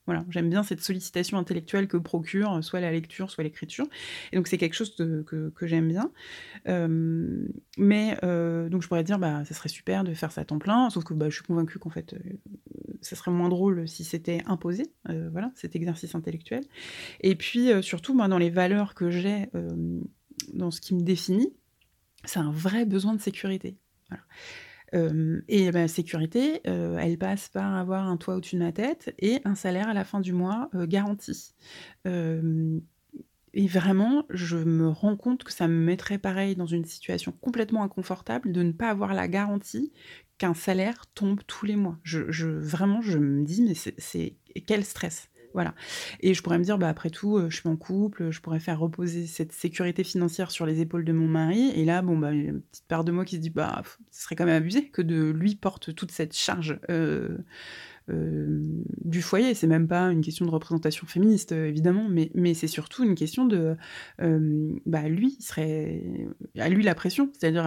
voilà, 0.06 0.24
j'aime 0.30 0.48
bien 0.48 0.62
cette 0.62 0.80
sollicitation 0.80 1.36
intellectuelle 1.36 1.88
que 1.88 1.96
procure 1.96 2.54
euh, 2.54 2.62
soit 2.62 2.78
la 2.78 2.92
lecture, 2.92 3.28
soit 3.28 3.42
l'écriture. 3.42 3.86
Et 4.30 4.36
donc 4.36 4.46
c'est 4.46 4.56
quelque 4.56 4.74
chose 4.74 4.94
que, 4.94 5.52
j'aime 5.62 5.88
bien. 5.88 6.12
Euh, 6.68 7.48
mais 7.76 8.16
euh, 8.22 8.68
donc 8.68 8.82
je 8.82 8.88
pourrais 8.88 9.02
dire, 9.02 9.18
bah, 9.18 9.44
ça 9.44 9.54
serait 9.54 9.68
super 9.68 10.04
de 10.04 10.14
faire 10.14 10.30
ça 10.30 10.42
à 10.42 10.44
temps 10.44 10.60
plein, 10.60 10.90
sauf 10.90 11.02
que 11.02 11.12
bah, 11.12 11.28
je 11.28 11.34
suis 11.34 11.44
convaincue 11.44 11.80
qu'en 11.80 11.90
fait, 11.90 12.14
ça 13.06 13.16
serait 13.16 13.30
moins 13.30 13.48
drôle 13.48 13.88
si 13.88 14.04
c'était 14.04 14.42
imposé, 14.46 14.84
voilà, 15.30 15.52
cet 15.54 15.76
exercice 15.76 16.14
intellectuel. 16.14 16.64
Et 17.20 17.34
puis 17.34 17.70
surtout, 17.82 18.14
moi, 18.14 18.28
dans 18.28 18.38
les 18.38 18.50
valeurs 18.50 18.94
que 18.94 19.10
j'ai, 19.10 19.48
dans 20.52 20.70
ce 20.70 20.80
qui 20.80 20.94
me 20.94 21.02
définit, 21.02 21.52
c'est 22.24 22.38
un 22.38 22.50
vrai 22.50 22.84
besoin 22.84 23.14
de 23.14 23.20
sécurité. 23.20 23.76
Euh, 24.94 25.40
et 25.48 25.70
la 25.70 25.88
sécurité, 25.88 26.60
euh, 26.66 26.98
elle 26.98 27.18
passe 27.18 27.48
par 27.48 27.74
avoir 27.74 28.06
un 28.06 28.16
toit 28.16 28.36
au-dessus 28.36 28.56
de 28.56 28.62
ma 28.62 28.72
tête 28.72 29.14
et 29.18 29.40
un 29.44 29.54
salaire 29.54 29.88
à 29.88 29.94
la 29.94 30.04
fin 30.04 30.20
du 30.20 30.32
mois 30.32 30.70
euh, 30.74 30.86
garanti. 30.86 31.54
et 32.04 33.66
vraiment, 33.66 34.24
je 34.30 34.58
me 34.58 34.88
rends 34.88 35.16
compte 35.16 35.42
que 35.42 35.52
ça 35.52 35.66
me 35.66 35.74
mettrait 35.84 36.18
pareil 36.18 36.56
dans 36.56 36.66
une 36.66 36.84
situation 36.84 37.32
complètement 37.32 37.82
inconfortable 37.82 38.52
de 38.52 38.62
ne 38.62 38.72
pas 38.72 38.90
avoir 38.90 39.14
la 39.14 39.28
garantie 39.28 39.92
qu'un 40.38 40.54
salaire 40.54 41.06
tombe 41.14 41.40
tous 41.46 41.66
les 41.66 41.76
mois. 41.76 41.98
Je, 42.02 42.46
vraiment, 42.46 43.00
je 43.00 43.18
me 43.18 43.44
dis, 43.44 43.62
mais 43.62 43.74
c'est 43.74 44.36
quel 44.66 44.84
stress 44.84 45.28
Voilà. 45.54 45.74
Et 46.20 46.34
je 46.34 46.42
pourrais 46.42 46.58
me 46.58 46.64
dire, 46.64 46.78
bah, 46.78 46.88
après 46.88 47.10
tout, 47.10 47.40
je 47.48 47.56
suis 47.56 47.68
en 47.68 47.76
couple, 47.76 48.30
je 48.30 48.40
pourrais 48.40 48.60
faire 48.60 48.78
reposer 48.78 49.26
cette 49.26 49.52
sécurité 49.52 50.04
financière 50.04 50.50
sur 50.50 50.66
les 50.66 50.80
épaules 50.80 51.04
de 51.04 51.12
mon 51.12 51.28
mari. 51.28 51.70
Et 51.74 51.84
là, 51.84 52.02
bon, 52.02 52.18
bah, 52.18 52.32
une 52.32 52.60
petite 52.60 52.86
part 52.86 53.04
de 53.04 53.12
moi 53.12 53.24
qui 53.24 53.36
se 53.36 53.40
dit, 53.40 53.50
bah, 53.50 53.82
ce 54.10 54.22
serait 54.22 54.36
quand 54.36 54.46
même 54.46 54.56
abusé 54.56 54.88
que 54.88 55.02
de 55.02 55.30
lui 55.30 55.54
porte 55.54 55.94
toute 55.94 56.10
cette 56.10 56.36
charge. 56.36 56.78
Euh, 56.90 57.38
du 58.08 59.22
foyer. 59.22 59.54
C'est 59.54 59.66
même 59.66 59.88
pas 59.88 60.10
une 60.10 60.20
question 60.20 60.44
de 60.44 60.50
représentation 60.50 61.06
féministe, 61.06 61.52
euh, 61.52 61.68
évidemment, 61.68 62.06
mais, 62.08 62.30
mais 62.34 62.54
c'est 62.54 62.66
surtout 62.66 63.04
une 63.04 63.14
question 63.14 63.44
de. 63.44 63.76
Euh, 64.20 64.70
bah, 64.84 65.08
lui, 65.08 65.36
il 65.38 65.42
serait. 65.42 66.02
À 66.58 66.68
lui 66.68 66.82
la 66.82 66.94
pression. 66.94 67.30
C'est-à-dire, 67.32 67.64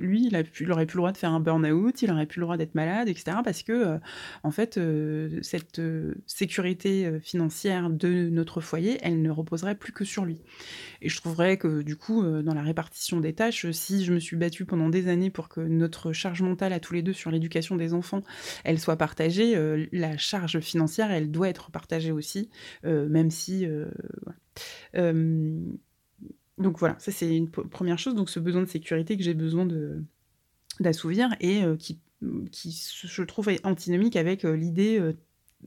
lui, 0.00 0.26
il, 0.26 0.36
a 0.36 0.42
il 0.60 0.72
aurait 0.72 0.86
plus 0.86 0.96
le 0.96 1.00
droit 1.00 1.12
de 1.12 1.16
faire 1.16 1.32
un 1.32 1.40
burn-out, 1.40 2.02
il 2.02 2.10
aurait 2.10 2.26
plus 2.26 2.40
le 2.40 2.46
droit 2.46 2.56
d'être 2.56 2.74
malade, 2.74 3.08
etc. 3.08 3.38
Parce 3.44 3.62
que, 3.62 3.98
en 4.42 4.50
fait, 4.50 4.80
cette 5.42 5.80
sécurité 6.26 7.18
financière 7.20 7.90
de 7.90 8.28
notre 8.28 8.60
foyer, 8.60 8.98
elle 9.02 9.22
ne 9.22 9.30
reposerait 9.30 9.74
plus 9.74 9.92
que 9.92 10.04
sur 10.04 10.24
lui. 10.24 10.40
Et 11.02 11.08
je 11.08 11.16
trouverais 11.16 11.56
que, 11.56 11.82
du 11.82 11.96
coup, 11.96 12.22
dans 12.22 12.54
la 12.54 12.62
répartition 12.62 13.20
des 13.20 13.32
tâches, 13.32 13.70
si 13.70 14.04
je 14.04 14.12
me 14.12 14.18
suis 14.18 14.36
battue 14.36 14.64
pendant 14.64 14.88
des 14.88 15.08
années 15.08 15.30
pour 15.30 15.48
que 15.48 15.60
notre 15.60 16.12
charge 16.12 16.42
mentale 16.42 16.72
à 16.72 16.80
tous 16.80 16.94
les 16.94 17.02
deux 17.02 17.12
sur 17.12 17.30
l'éducation 17.30 17.76
des 17.76 17.94
enfants, 17.94 18.22
elle 18.64 18.78
soit 18.78 18.96
partagée, 18.96 19.56
euh, 19.76 19.86
la 19.92 20.16
charge 20.16 20.60
financière, 20.60 21.10
elle 21.10 21.30
doit 21.30 21.48
être 21.48 21.70
partagée 21.70 22.12
aussi, 22.12 22.50
euh, 22.84 23.08
même 23.08 23.30
si... 23.30 23.66
Euh, 23.66 23.86
donc 26.58 26.78
voilà, 26.78 26.98
ça 26.98 27.12
c'est 27.12 27.36
une 27.36 27.50
première 27.50 27.98
chose, 27.98 28.16
donc 28.16 28.28
ce 28.28 28.40
besoin 28.40 28.62
de 28.62 28.66
sécurité 28.66 29.16
que 29.16 29.22
j'ai 29.22 29.34
besoin 29.34 29.68
d'assouvir 30.80 31.28
et 31.40 31.62
qui, 31.78 32.00
qui, 32.50 32.84
je 33.04 33.22
trouve, 33.22 33.48
est 33.48 33.64
antinomique 33.64 34.16
avec 34.16 34.42
l'idée 34.42 35.00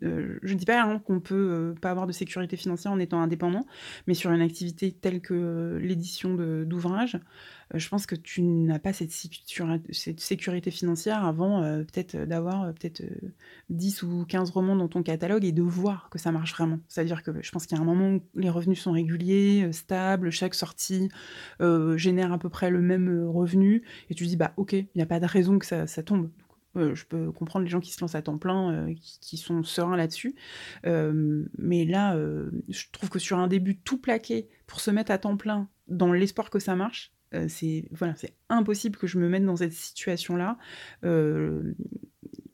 je 0.02 0.54
ne 0.54 0.58
dis 0.58 0.66
pas 0.66 0.82
hein, 0.82 1.00
qu'on 1.00 1.20
peut 1.20 1.76
pas 1.82 1.92
avoir 1.92 2.08
de 2.08 2.12
sécurité 2.12 2.56
financière 2.58 2.92
en 2.92 3.00
étant 3.00 3.22
indépendant, 3.22 3.66
mais 4.08 4.14
sur 4.14 4.32
une 4.32 4.42
activité 4.42 4.92
telle 4.92 5.22
que 5.22 5.80
l'édition 5.82 6.36
d'ouvrages, 6.64 7.20
euh, 7.74 7.80
je 7.80 7.90
pense 7.90 8.06
que 8.06 8.16
tu 8.16 8.42
n'as 8.42 8.80
pas 8.80 8.94
cette, 8.94 9.12
sécurité 9.12 10.72
financière 10.72 11.26
avant 11.26 11.62
euh, 11.62 11.84
peut-être 11.84 12.16
d'avoir 12.26 12.64
euh, 12.64 12.72
peut-être 12.72 13.04
10 13.70 14.04
ou 14.04 14.26
15 14.28 14.50
romans 14.52 14.76
dans 14.76 14.88
ton 14.88 15.04
catalogue 15.04 15.46
et 15.46 15.52
de 15.52 15.62
voir 15.62 16.10
que 16.10 16.20
ça 16.20 16.32
marche 16.32 16.54
vraiment. 16.54 16.80
C'est-à-dire 16.88 17.24
que 17.24 17.32
je 17.42 17.52
pense 17.52 17.66
qu'il 17.66 17.78
y 17.78 17.80
a 17.80 17.84
un 17.84 17.86
moment 17.86 18.16
où 18.16 18.22
les 18.36 18.50
revenus 18.50 18.82
sont 18.82 18.92
réguliers, 18.92 19.72
stables, 19.72 20.32
chaque 20.32 20.56
sortie 20.56 21.10
génère 21.96 22.34
à 22.34 22.38
peu 22.38 22.50
près 22.50 22.70
le 22.70 22.82
même 22.82 23.28
revenu, 23.28 23.84
et 24.10 24.16
tu 24.16 24.26
dis, 24.26 24.38
bah 24.38 24.54
ok, 24.58 24.74
il 24.74 24.88
n'y 24.96 25.02
a 25.02 25.06
pas 25.06 25.20
de 25.20 25.26
raison 25.26 25.60
que 25.60 25.66
ça, 25.66 26.04
tombe. 26.04 26.30
Je 26.76 27.06
peux 27.06 27.32
comprendre 27.32 27.64
les 27.66 27.70
gens 27.70 27.80
qui 27.80 27.92
se 27.92 28.02
lancent 28.02 28.16
à 28.16 28.22
temps 28.22 28.38
plein, 28.38 28.88
qui, 28.96 29.38
sont 29.38 29.64
sereins 29.64 29.98
là-dessus. 29.98 30.36
mais 30.84 31.86
là, 31.86 32.16
je 32.70 32.84
trouve 32.92 33.10
que 33.10 33.20
sur 33.20 33.40
un 33.40 33.48
début 33.48 33.78
tout 33.78 33.98
plaqué 33.98 34.50
pour 34.68 34.80
se 34.80 34.92
mettre 34.92 35.12
à 35.12 35.18
temps 35.18 35.38
plein 35.38 35.68
dans 35.88 36.14
l'espoir 36.14 36.50
que 36.50 36.60
ça 36.60 36.76
marche, 36.76 37.14
euh, 37.34 37.46
c'est 37.48 37.86
voilà, 37.92 38.14
impossible 38.50 38.98
que 38.98 39.08
je 39.08 39.18
me 39.18 39.30
mette 39.30 39.46
dans 39.46 39.56
cette 39.56 39.74
situation-là. 39.74 40.58
Euh, 41.06 41.74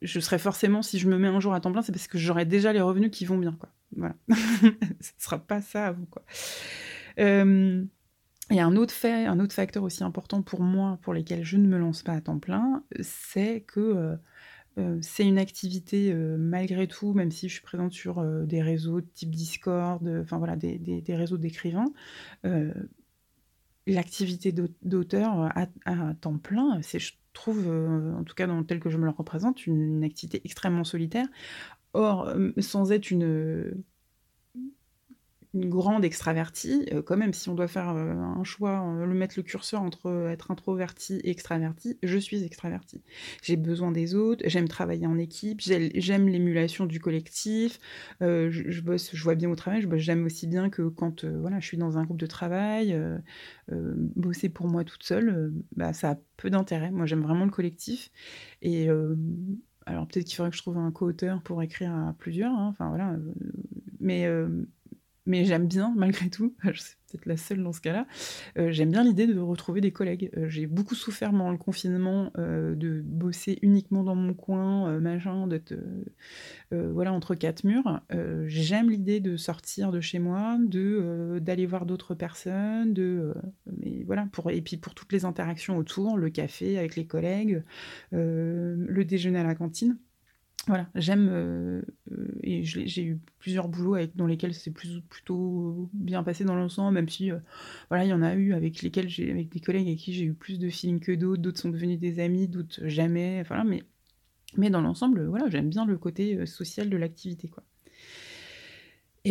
je 0.02 0.20
serais 0.20 0.38
forcément, 0.38 0.82
si 0.82 0.98
je 0.98 1.08
me 1.08 1.18
mets 1.18 1.28
un 1.28 1.40
jour 1.40 1.52
à 1.52 1.60
temps 1.60 1.72
plein, 1.72 1.82
c'est 1.82 1.92
parce 1.92 2.06
que 2.06 2.18
j'aurai 2.18 2.44
déjà 2.44 2.72
les 2.72 2.80
revenus 2.80 3.10
qui 3.10 3.24
vont 3.24 3.38
bien, 3.38 3.56
quoi. 3.58 3.70
Voilà, 3.96 4.14
ce 5.00 5.12
sera 5.18 5.38
pas 5.38 5.62
ça 5.62 5.92
vous, 5.92 6.06
quoi. 6.06 6.22
Euh, 8.50 8.54
et 8.54 8.60
un 8.60 8.76
autre 8.76 8.94
fait, 8.94 9.26
un 9.26 9.40
autre 9.40 9.54
facteur 9.54 9.82
aussi 9.82 10.04
important 10.04 10.42
pour 10.42 10.60
moi, 10.60 10.98
pour 11.02 11.14
lesquels 11.14 11.44
je 11.44 11.56
ne 11.56 11.66
me 11.66 11.78
lance 11.78 12.02
pas 12.02 12.12
à 12.12 12.20
temps 12.20 12.38
plein, 12.38 12.82
c'est 13.00 13.62
que 13.62 14.16
c'est 15.00 15.26
une 15.26 15.38
activité 15.38 16.14
malgré 16.14 16.86
tout, 16.86 17.12
même 17.12 17.32
si 17.32 17.48
je 17.48 17.54
suis 17.54 17.62
présente 17.62 17.92
sur 17.92 18.22
des 18.46 18.62
réseaux 18.62 19.00
type 19.00 19.32
Discord, 19.32 20.08
enfin 20.22 20.38
voilà, 20.38 20.54
des, 20.54 21.02
réseaux 21.08 21.36
d'écrivains 21.36 21.92
l'activité 23.88 24.52
d'auteur 24.82 25.42
euh, 25.42 25.64
à, 25.86 26.14
temps 26.14 26.38
plein, 26.38 26.80
c'est, 26.82 26.98
je 26.98 27.14
trouve, 27.32 27.64
euh, 27.66 28.14
en 28.14 28.24
tout 28.24 28.34
cas 28.34 28.46
dans, 28.46 28.62
tel 28.62 28.80
que 28.80 28.90
je 28.90 28.98
me 28.98 29.04
le 29.04 29.10
représente, 29.10 29.66
une, 29.66 30.04
activité 30.04 30.40
extrêmement 30.44 30.84
solitaire. 30.84 31.26
Or, 31.94 32.28
euh, 32.28 32.50
sans 32.58 32.92
être 32.92 33.10
une, 33.10 33.82
une 35.54 35.68
grande 35.68 36.04
extravertie, 36.04 36.86
euh, 36.92 37.02
quand 37.02 37.16
même, 37.16 37.32
si 37.32 37.48
on 37.48 37.54
doit 37.54 37.68
faire 37.68 37.90
euh, 37.90 38.12
un 38.12 38.44
choix, 38.44 38.84
euh, 38.86 39.06
le 39.06 39.14
mettre 39.14 39.34
le 39.38 39.42
curseur 39.42 39.82
entre 39.82 40.28
être 40.30 40.50
introverti 40.50 41.20
et 41.24 41.30
extraverti, 41.30 41.98
je 42.02 42.18
suis 42.18 42.44
extraverti. 42.44 43.02
J'ai 43.42 43.56
besoin 43.56 43.90
des 43.90 44.14
autres, 44.14 44.42
j'aime 44.46 44.68
travailler 44.68 45.06
en 45.06 45.18
équipe, 45.18 45.60
j'aime 45.60 46.28
l'émulation 46.28 46.86
du 46.86 47.00
collectif, 47.00 47.78
je, 48.20 48.80
bosse, 48.80 49.10
je 49.14 49.22
vois 49.22 49.34
bien 49.34 49.50
au 49.50 49.56
travail, 49.56 49.86
j'aime 49.96 50.24
aussi 50.26 50.46
bien 50.46 50.68
que 50.70 50.82
quand 50.82 51.24
voilà, 51.24 51.60
je 51.60 51.66
suis 51.66 51.76
dans 51.78 51.98
un 51.98 52.04
groupe 52.04 52.18
de 52.18 52.26
travail, 52.26 52.98
bosser 53.68 54.48
pour 54.48 54.68
moi 54.68 54.84
toute 54.84 55.02
seule, 55.02 55.52
bah, 55.76 55.92
ça 55.92 56.12
a 56.12 56.16
peu 56.36 56.50
d'intérêt. 56.50 56.90
Moi, 56.90 57.06
j'aime 57.06 57.22
vraiment 57.22 57.44
le 57.44 57.50
collectif. 57.50 58.10
Et 58.62 58.88
alors 59.86 60.06
peut-être 60.06 60.26
qu'il 60.26 60.36
faudrait 60.36 60.50
que 60.50 60.56
je 60.56 60.62
trouve 60.62 60.78
un 60.78 60.90
co-auteur 60.90 61.42
pour 61.42 61.62
écrire 61.62 61.94
à 61.94 62.14
plusieurs, 62.18 62.52
hein, 62.52 62.68
enfin 62.68 62.88
voilà. 62.88 63.16
mais 64.00 64.26
mais 65.28 65.44
j'aime 65.44 65.68
bien, 65.68 65.92
malgré 65.94 66.30
tout, 66.30 66.54
je 66.64 66.80
suis 66.80 66.96
peut-être 67.10 67.26
la 67.26 67.36
seule 67.36 67.62
dans 67.62 67.72
ce 67.72 67.80
cas-là, 67.82 68.06
euh, 68.58 68.72
j'aime 68.72 68.90
bien 68.90 69.04
l'idée 69.04 69.26
de 69.26 69.38
retrouver 69.38 69.80
des 69.80 69.92
collègues. 69.92 70.30
Euh, 70.36 70.48
j'ai 70.48 70.66
beaucoup 70.66 70.94
souffert 70.94 71.30
pendant 71.30 71.50
le 71.50 71.58
confinement 71.58 72.32
euh, 72.38 72.74
de 72.74 73.02
bosser 73.04 73.58
uniquement 73.62 74.02
dans 74.02 74.14
mon 74.14 74.34
coin, 74.34 74.98
machin, 75.00 75.46
d'être 75.46 75.74
voilà, 76.70 77.12
entre 77.12 77.34
quatre 77.34 77.64
murs. 77.64 78.00
j'aime 78.46 78.90
l'idée 78.90 79.20
de 79.20 79.36
sortir 79.36 79.92
de 79.92 80.00
chez 80.00 80.18
moi, 80.18 80.58
d'aller 80.60 81.66
voir 81.66 81.86
d'autres 81.86 82.14
personnes, 82.14 82.92
de 82.94 83.34
mais 83.66 84.02
voilà, 84.04 84.28
et 84.50 84.62
puis 84.62 84.76
pour 84.76 84.94
toutes 84.94 85.12
les 85.12 85.24
interactions 85.24 85.76
autour, 85.76 86.16
le 86.16 86.30
café 86.30 86.78
avec 86.78 86.96
les 86.96 87.06
collègues, 87.06 87.62
le 88.12 89.02
déjeuner 89.02 89.38
à 89.38 89.44
la 89.44 89.54
cantine. 89.54 89.98
Voilà, 90.68 90.90
j'aime 90.94 91.28
euh, 91.30 91.80
euh, 92.12 92.28
et 92.42 92.62
j'ai 92.62 93.02
eu 93.02 93.18
plusieurs 93.38 93.68
boulots 93.68 93.94
avec, 93.94 94.14
dans 94.16 94.26
lesquels 94.26 94.54
c'est 94.54 94.70
plus, 94.70 95.00
plutôt 95.00 95.88
bien 95.94 96.22
passé 96.22 96.44
dans 96.44 96.54
l'ensemble, 96.54 96.92
même 96.92 97.08
si 97.08 97.32
euh, 97.32 97.38
voilà, 97.88 98.04
il 98.04 98.08
y 98.08 98.12
en 98.12 98.20
a 98.22 98.34
eu 98.34 98.52
avec 98.52 98.82
lesquels 98.82 99.08
j'ai 99.08 99.30
avec 99.30 99.48
des 99.48 99.60
collègues 99.60 99.86
avec 99.88 99.98
qui 99.98 100.12
j'ai 100.12 100.24
eu 100.26 100.34
plus 100.34 100.58
de 100.58 100.68
feeling 100.68 101.00
que 101.00 101.12
d'autres, 101.12 101.40
d'autres 101.40 101.58
sont 101.60 101.70
devenus 101.70 101.98
des 101.98 102.20
amis, 102.20 102.48
d'autres 102.48 102.86
jamais, 102.86 103.42
voilà, 103.44 103.64
mais 103.64 103.82
mais 104.56 104.70
dans 104.70 104.82
l'ensemble, 104.82 105.26
voilà, 105.26 105.48
j'aime 105.50 105.70
bien 105.70 105.86
le 105.86 105.98
côté 105.98 106.46
social 106.46 106.90
de 106.90 106.96
l'activité, 106.98 107.48
quoi. 107.48 107.64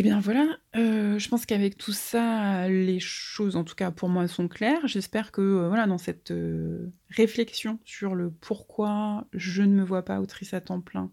Eh 0.00 0.02
bien 0.04 0.20
voilà, 0.20 0.58
euh, 0.76 1.18
je 1.18 1.28
pense 1.28 1.44
qu'avec 1.44 1.76
tout 1.76 1.90
ça, 1.90 2.68
les 2.68 3.00
choses, 3.00 3.56
en 3.56 3.64
tout 3.64 3.74
cas 3.74 3.90
pour 3.90 4.08
moi, 4.08 4.28
sont 4.28 4.46
claires. 4.46 4.86
J'espère 4.86 5.32
que 5.32 5.40
euh, 5.40 5.66
voilà, 5.66 5.88
dans 5.88 5.98
cette 5.98 6.30
euh, 6.30 6.92
réflexion 7.10 7.80
sur 7.84 8.14
le 8.14 8.30
pourquoi 8.30 9.26
je 9.32 9.62
ne 9.62 9.74
me 9.74 9.82
vois 9.82 10.04
pas 10.04 10.20
autrice 10.20 10.54
à 10.54 10.60
temps 10.60 10.80
plein, 10.80 11.10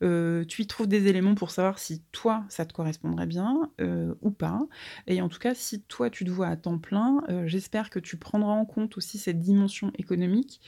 tu 0.00 0.62
y 0.62 0.66
trouves 0.68 0.86
des 0.86 1.08
éléments 1.08 1.34
pour 1.34 1.50
savoir 1.50 1.80
si 1.80 2.04
toi, 2.12 2.44
ça 2.48 2.64
te 2.64 2.72
correspondrait 2.72 3.26
bien 3.26 3.72
ou 4.20 4.30
pas. 4.30 4.60
Et 5.08 5.20
en 5.20 5.28
tout 5.28 5.40
cas, 5.40 5.56
si 5.56 5.82
toi, 5.82 6.08
tu 6.08 6.24
te 6.24 6.30
vois 6.30 6.46
à 6.46 6.56
temps 6.56 6.78
plein, 6.78 7.22
j'espère 7.46 7.90
que 7.90 7.98
tu 7.98 8.18
prendras 8.18 8.52
en 8.52 8.66
compte 8.66 8.96
aussi 8.98 9.18
cette 9.18 9.40
dimension 9.40 9.90
économique 9.98 10.60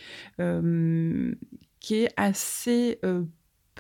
qui 1.79 1.95
est 1.95 2.13
assez 2.17 2.99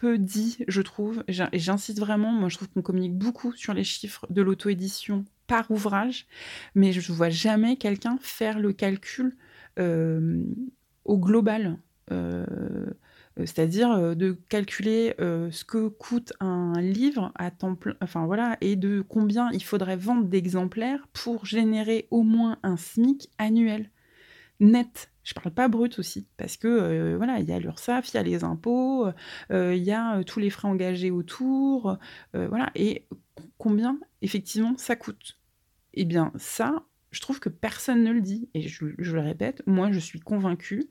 dit, 0.06 0.58
je 0.68 0.82
trouve, 0.82 1.24
et 1.28 1.58
j'insiste 1.58 1.98
vraiment, 1.98 2.32
moi 2.32 2.48
je 2.48 2.56
trouve 2.56 2.68
qu'on 2.68 2.82
communique 2.82 3.16
beaucoup 3.16 3.52
sur 3.52 3.74
les 3.74 3.84
chiffres 3.84 4.26
de 4.30 4.42
l'auto-édition 4.42 5.24
par 5.46 5.70
ouvrage, 5.70 6.26
mais 6.74 6.92
je 6.92 7.12
vois 7.12 7.28
jamais 7.28 7.76
quelqu'un 7.76 8.18
faire 8.20 8.58
le 8.58 8.72
calcul 8.72 9.36
euh, 9.78 10.44
au 11.04 11.18
global. 11.18 11.78
Euh, 12.12 12.44
c'est-à-dire 13.36 13.92
euh, 13.92 14.14
de 14.14 14.32
calculer 14.48 15.14
ce 15.18 15.64
que 15.64 15.88
coûte 15.88 16.32
un 16.40 16.80
livre 16.80 17.32
à 17.36 17.50
temps 17.50 17.74
plein, 17.74 17.94
enfin 18.00 18.26
voilà, 18.26 18.56
et 18.60 18.76
de 18.76 19.02
combien 19.08 19.50
il 19.52 19.62
faudrait 19.62 19.96
vendre 19.96 20.24
d'exemplaires 20.24 21.06
pour 21.12 21.46
générer 21.46 22.06
au 22.10 22.22
moins 22.22 22.58
un 22.62 22.76
SMIC 22.76 23.30
annuel 23.38 23.90
net. 24.60 25.10
Je 25.22 25.35
parle 25.35 25.50
pas 25.52 25.68
brut 25.68 25.98
aussi, 25.98 26.26
parce 26.38 26.56
que 26.56 26.66
euh, 26.66 27.16
voilà, 27.16 27.40
il 27.40 27.48
y 27.48 27.52
a 27.52 27.61
l'URSSAF, 27.61 28.09
il 28.12 28.14
y 28.14 28.18
a 28.18 28.22
les 28.22 28.42
impôts, 28.42 29.06
euh, 29.50 29.74
il 29.74 29.83
y 29.83 29.92
a 29.92 30.18
euh, 30.18 30.22
tous 30.22 30.40
les 30.40 30.50
frais 30.50 30.68
engagés 30.68 31.11
autour, 31.11 31.98
voilà, 32.33 32.70
et 32.74 33.06
combien 33.59 33.98
effectivement 34.22 34.74
ça 34.78 34.96
coûte? 34.96 35.38
Eh 35.94 36.04
bien, 36.04 36.33
ça, 36.37 36.85
je 37.11 37.20
trouve 37.20 37.40
que 37.40 37.48
personne 37.48 38.02
ne 38.02 38.12
le 38.12 38.20
dit, 38.20 38.48
et 38.54 38.62
je, 38.62 38.87
le 38.87 39.20
répète, 39.20 39.62
moi 39.66 39.92
je 39.92 39.98
suis 39.98 40.20
convaincue 40.20 40.88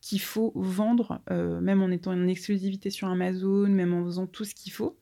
qu'il 0.00 0.20
faut 0.20 0.52
vendre, 0.54 1.20
même 1.30 1.82
en 1.82 1.90
étant 1.90 2.12
en 2.12 2.28
exclusivité 2.28 2.90
sur 2.90 3.08
Amazon, 3.08 3.68
même 3.68 3.92
en 3.92 4.04
faisant 4.04 4.26
tout 4.26 4.44
ce 4.44 4.54
qu'il 4.54 4.72
faut, 4.72 4.98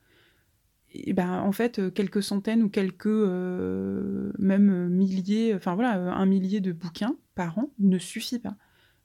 et 0.94 1.12
ben, 1.12 1.40
en 1.40 1.52
fait, 1.52 1.92
quelques 1.92 2.22
centaines 2.22 2.62
ou 2.62 2.68
quelques, 2.68 3.06
même 4.38 4.88
milliers, 4.88 5.54
enfin 5.54 5.74
voilà, 5.74 5.94
un 5.94 6.26
millier 6.26 6.60
de 6.60 6.72
bouquins 6.72 7.16
par 7.34 7.58
an 7.58 7.70
ne 7.78 7.98
suffit 7.98 8.38
pas. 8.38 8.56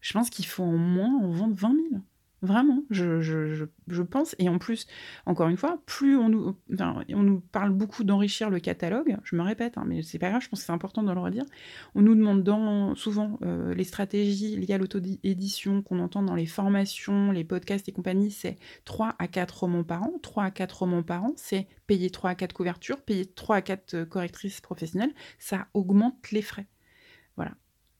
Je 0.01 0.13
pense 0.13 0.29
qu'il 0.29 0.45
faut 0.45 0.63
en 0.63 0.77
moins 0.77 1.15
en 1.21 1.31
vendre 1.31 1.55
20 1.55 1.75
000. 1.91 2.01
Vraiment, 2.41 2.83
je, 2.89 3.65
pense. 4.03 4.33
Et 4.39 4.47
en 4.47 4.59
plus, 4.59 4.87
encore 5.25 5.49
une 5.49 5.57
fois, 5.57 5.81
plus 5.85 6.15
on 6.15 6.29
nous, 6.29 6.55
on 6.79 7.23
nous 7.23 7.41
parle 7.41 7.71
beaucoup 7.71 8.05
d'enrichir 8.05 8.49
le 8.49 8.61
catalogue, 8.61 9.17
je 9.25 9.35
me 9.35 9.41
répète, 9.41 9.77
hein, 9.77 9.83
mais 9.85 10.03
c'est 10.03 10.19
pas 10.19 10.29
grave, 10.29 10.41
je 10.41 10.47
pense 10.47 10.61
que 10.61 10.65
c'est 10.65 10.71
important 10.71 11.03
de 11.03 11.11
le 11.11 11.19
redire. 11.19 11.43
On 11.95 12.01
nous 12.01 12.15
demande 12.15 12.97
souvent 12.97 13.37
euh, 13.41 13.73
les 13.73 13.83
stratégies 13.83 14.55
liées 14.55 14.73
à 14.73 14.77
l'auto-édition 14.77 15.81
qu'on 15.81 15.99
entend 15.99 16.23
dans 16.23 16.35
les 16.35 16.45
formations, 16.45 17.31
les 17.31 17.43
podcasts 17.43 17.89
et 17.89 17.91
compagnie, 17.91 18.31
c'est 18.31 18.57
3 18.85 19.15
à 19.19 19.27
4 19.27 19.59
romans 19.59 19.83
par 19.83 20.03
an. 20.03 20.13
3 20.21 20.45
à 20.45 20.51
4 20.51 20.79
romans 20.79 21.03
par 21.03 21.25
an, 21.25 21.33
c'est 21.35 21.67
payer 21.87 22.09
3 22.09 22.29
à 22.29 22.35
4 22.35 22.53
couvertures, 22.53 23.01
payer 23.01 23.25
3 23.25 23.57
à 23.57 23.61
4 23.61 23.93
euh, 23.95 24.05
correctrices 24.05 24.61
professionnelles, 24.61 25.13
ça 25.39 25.67
augmente 25.73 26.31
les 26.31 26.41
frais. 26.41 26.67
Voilà. 27.35 27.51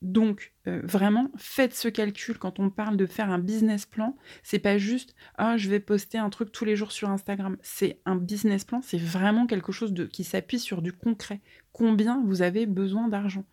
Donc, 0.02 0.54
euh, 0.66 0.80
vraiment, 0.82 1.30
faites 1.36 1.74
ce 1.74 1.88
calcul 1.88 2.38
quand 2.38 2.58
on 2.58 2.70
parle 2.70 2.96
de 2.96 3.06
faire 3.06 3.30
un 3.30 3.38
business 3.38 3.84
plan. 3.84 4.16
C'est 4.42 4.58
pas 4.58 4.78
juste, 4.78 5.14
ah, 5.36 5.58
je 5.58 5.68
vais 5.68 5.80
poster 5.80 6.16
un 6.16 6.30
truc 6.30 6.52
tous 6.52 6.64
les 6.64 6.74
jours 6.74 6.92
sur 6.92 7.10
Instagram. 7.10 7.58
C'est 7.60 8.00
un 8.06 8.16
business 8.16 8.64
plan, 8.64 8.80
c'est 8.82 9.00
vraiment 9.00 9.46
quelque 9.46 9.72
chose 9.72 9.92
de, 9.92 10.06
qui 10.06 10.24
s'appuie 10.24 10.58
sur 10.58 10.80
du 10.80 10.92
concret. 10.92 11.40
Combien 11.72 12.22
vous 12.24 12.42
avez 12.42 12.66
besoin 12.66 13.08
d'argent? 13.08 13.44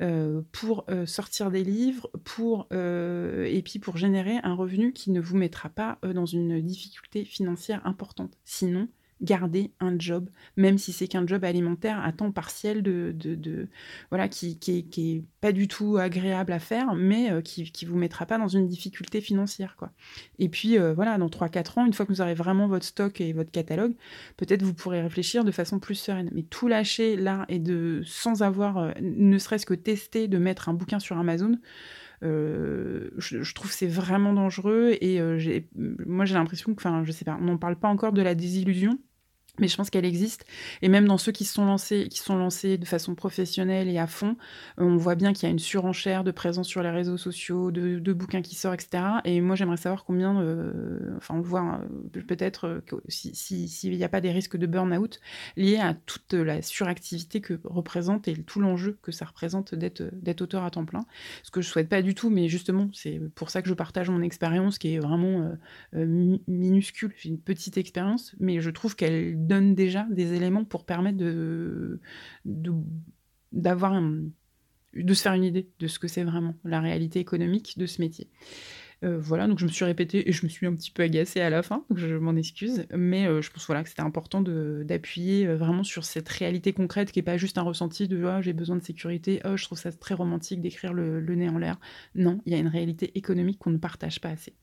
Euh, 0.00 0.42
pour 0.52 0.84
euh, 0.90 1.06
sortir 1.06 1.50
des 1.50 1.64
livres, 1.64 2.08
pour, 2.22 2.68
et 2.70 3.62
puis 3.64 3.78
pour 3.80 3.96
générer 3.96 4.36
un 4.44 4.54
revenu 4.54 4.92
qui 4.92 5.10
ne 5.10 5.20
vous 5.20 5.36
mettra 5.36 5.70
pas 5.70 5.98
dans 6.02 6.26
une 6.26 6.60
difficulté 6.60 7.24
financière 7.24 7.84
importante. 7.86 8.38
Sinon, 8.44 8.88
garder 9.20 9.72
un 9.80 9.98
job, 9.98 10.28
même 10.56 10.78
si 10.78 10.92
c'est 10.92 11.08
qu'un 11.08 11.26
job 11.26 11.44
alimentaire 11.44 12.00
à 12.04 12.12
temps 12.12 12.30
partiel 12.30 12.82
de, 12.82 13.12
de, 13.14 13.68
voilà 14.10 14.28
qui, 14.28 14.58
qui, 14.58 14.86
est, 14.98 15.24
pas 15.40 15.52
du 15.52 15.66
tout 15.66 15.96
agréable 15.96 16.52
à 16.52 16.58
faire, 16.58 16.94
mais 16.94 17.32
euh, 17.32 17.40
qui, 17.40 17.70
qui 17.70 17.84
vous 17.84 17.96
mettra 17.96 18.26
pas 18.26 18.38
dans 18.38 18.48
une 18.48 18.68
difficulté 18.68 19.20
financière 19.20 19.76
quoi. 19.76 19.90
Et 20.38 20.48
puis 20.48 20.78
euh, 20.78 20.94
voilà, 20.94 21.18
dans 21.18 21.28
3-4 21.28 21.80
ans, 21.80 21.86
une 21.86 21.92
fois 21.92 22.06
que 22.06 22.12
vous 22.12 22.20
aurez 22.20 22.34
vraiment 22.34 22.68
votre 22.68 22.84
stock 22.84 23.20
et 23.20 23.32
votre 23.32 23.50
catalogue, 23.50 23.94
peut-être 24.36 24.62
vous 24.62 24.74
pourrez 24.74 25.02
réfléchir 25.02 25.44
de 25.44 25.50
façon 25.50 25.80
plus 25.80 25.96
sereine. 25.96 26.30
Mais 26.32 26.42
tout 26.42 26.68
lâcher 26.68 27.16
là 27.16 27.44
et 27.48 27.58
de 27.58 28.02
sans 28.04 28.42
avoir 28.42 28.78
euh, 28.78 28.92
ne 29.00 29.38
serait-ce 29.38 29.66
que 29.66 29.74
testé 29.74 30.28
de 30.28 30.38
mettre 30.38 30.68
un 30.68 30.74
bouquin 30.74 31.00
sur 31.00 31.18
Amazon. 31.18 31.58
je, 32.22 33.08
je, 33.16 33.54
trouve 33.54 33.70
c'est 33.70 33.86
vraiment 33.86 34.32
dangereux 34.32 34.96
et 35.00 35.20
moi 35.76 36.24
j'ai 36.24 36.34
l'impression 36.34 36.74
que, 36.74 36.80
enfin, 36.80 37.04
je 37.04 37.12
sais 37.12 37.24
pas, 37.24 37.38
on 37.40 37.44
n'en 37.44 37.58
parle 37.58 37.76
pas 37.76 37.88
encore 37.88 38.12
de 38.12 38.22
la 38.22 38.34
désillusion, 38.34 38.98
mais 39.58 39.68
je 39.68 39.76
pense 39.76 39.90
qu'elle 39.90 40.04
existe. 40.04 40.44
Et 40.82 40.88
même 40.88 41.06
dans 41.06 41.18
ceux 41.18 41.32
qui 41.32 41.44
sont 41.44 41.64
lancés, 41.64 42.08
qui 42.10 42.18
sont 42.18 42.36
lancés 42.36 42.78
de 42.78 42.84
façon 42.84 43.14
professionnelle 43.14 43.88
et 43.88 43.98
à 43.98 44.06
fond, 44.06 44.36
euh, 44.78 44.84
on 44.84 44.96
voit 44.96 45.14
bien 45.14 45.32
qu'il 45.32 45.44
y 45.44 45.46
a 45.46 45.50
une 45.50 45.58
surenchère 45.58 46.24
de 46.24 46.30
présence 46.30 46.68
sur 46.68 46.82
les 46.82 46.90
réseaux 46.90 47.16
sociaux, 47.16 47.70
de, 47.70 48.12
bouquins 48.12 48.42
qui 48.42 48.54
sortent, 48.54 48.82
etc. 48.82 49.04
Et 49.24 49.40
moi, 49.40 49.54
j'aimerais 49.54 49.76
savoir 49.76 50.04
combien, 50.04 50.40
euh, 50.40 51.16
enfin, 51.16 51.34
on 51.34 51.38
le 51.38 51.44
voit 51.44 51.80
euh, 52.16 52.22
peut-être 52.26 52.82
s'il 53.08 53.96
n'y 53.96 54.04
a 54.04 54.08
pas 54.08 54.20
des 54.20 54.30
risques 54.30 54.56
de 54.56 54.66
burn-out 54.66 55.20
liés 55.56 55.78
à 55.78 55.94
toute 55.94 56.32
la 56.32 56.62
suractivité 56.62 57.40
que 57.40 57.60
représente 57.64 58.28
et 58.28 58.34
tout 58.34 58.60
l'enjeu 58.60 58.98
que 59.02 59.12
ça 59.12 59.24
représente 59.24 59.74
d'être 59.74 60.40
auteur 60.40 60.64
à 60.64 60.70
temps 60.70 60.84
plein. 60.84 61.04
Ce 61.42 61.50
que 61.50 61.60
je 61.60 61.68
souhaite 61.68 61.88
pas 61.88 62.02
du 62.02 62.14
tout, 62.14 62.30
mais 62.30 62.48
justement, 62.48 62.88
c'est 62.92 63.20
pour 63.34 63.50
ça 63.50 63.62
que 63.62 63.68
je 63.68 63.74
partage 63.74 64.10
mon 64.10 64.22
expérience 64.22 64.78
qui 64.78 64.94
est 64.94 64.98
vraiment 64.98 65.52
minuscule. 65.92 67.12
C'est 67.16 67.28
une 67.28 67.40
petite 67.40 67.76
expérience, 67.76 68.34
mais 68.40 68.60
je 68.60 68.70
trouve 68.70 68.96
qu'elle 68.96 69.46
donne 69.48 69.74
déjà 69.74 70.06
des 70.10 70.34
éléments 70.34 70.64
pour 70.64 70.84
permettre 70.84 71.18
de, 71.18 72.00
d'avoir 73.52 74.00
de 74.94 75.14
se 75.14 75.22
faire 75.22 75.34
une 75.34 75.44
idée 75.44 75.68
de 75.78 75.86
ce 75.86 75.98
que 75.98 76.08
c'est 76.08 76.24
vraiment 76.24 76.54
la 76.64 76.80
réalité 76.80 77.18
économique 77.20 77.78
de 77.78 77.86
ce 77.86 78.00
métier. 78.00 78.28
Euh, 79.04 79.16
voilà, 79.20 79.46
donc 79.46 79.60
je 79.60 79.64
me 79.64 79.70
suis 79.70 79.84
répétée 79.84 80.28
et 80.28 80.32
je 80.32 80.44
me 80.44 80.48
suis 80.48 80.66
un 80.66 80.74
petit 80.74 80.90
peu 80.90 81.04
agacée 81.04 81.40
à 81.40 81.50
la 81.50 81.62
fin, 81.62 81.84
donc 81.88 81.98
je 81.98 82.16
m'en 82.16 82.34
excuse, 82.34 82.84
mais 82.92 83.28
euh, 83.28 83.40
je 83.40 83.50
pense 83.50 83.64
voilà, 83.64 83.84
que 83.84 83.88
c'était 83.88 84.02
important 84.02 84.40
d'appuyer 84.40 85.46
euh, 85.46 85.56
vraiment 85.56 85.84
sur 85.84 86.04
cette 86.04 86.28
réalité 86.28 86.72
concrète 86.72 87.12
qui 87.12 87.20
n'est 87.20 87.24
pas 87.24 87.36
juste 87.36 87.58
un 87.58 87.62
ressenti 87.62 88.08
de 88.08 88.24
oh, 88.24 88.42
j'ai 88.42 88.52
besoin 88.52 88.74
de 88.74 88.82
sécurité, 88.82 89.40
oh, 89.44 89.56
je 89.56 89.64
trouve 89.64 89.78
ça 89.78 89.92
très 89.92 90.16
romantique 90.16 90.60
d'écrire 90.60 90.92
le 90.92 91.34
nez 91.36 91.48
en 91.48 91.58
l'air. 91.58 91.78
Non, 92.16 92.40
il 92.44 92.52
y 92.52 92.56
a 92.56 92.58
une 92.58 92.66
réalité 92.66 93.16
économique 93.16 93.60
qu'on 93.60 93.70
ne 93.70 93.78
partage 93.78 94.20
pas 94.20 94.30
assez 94.30 94.54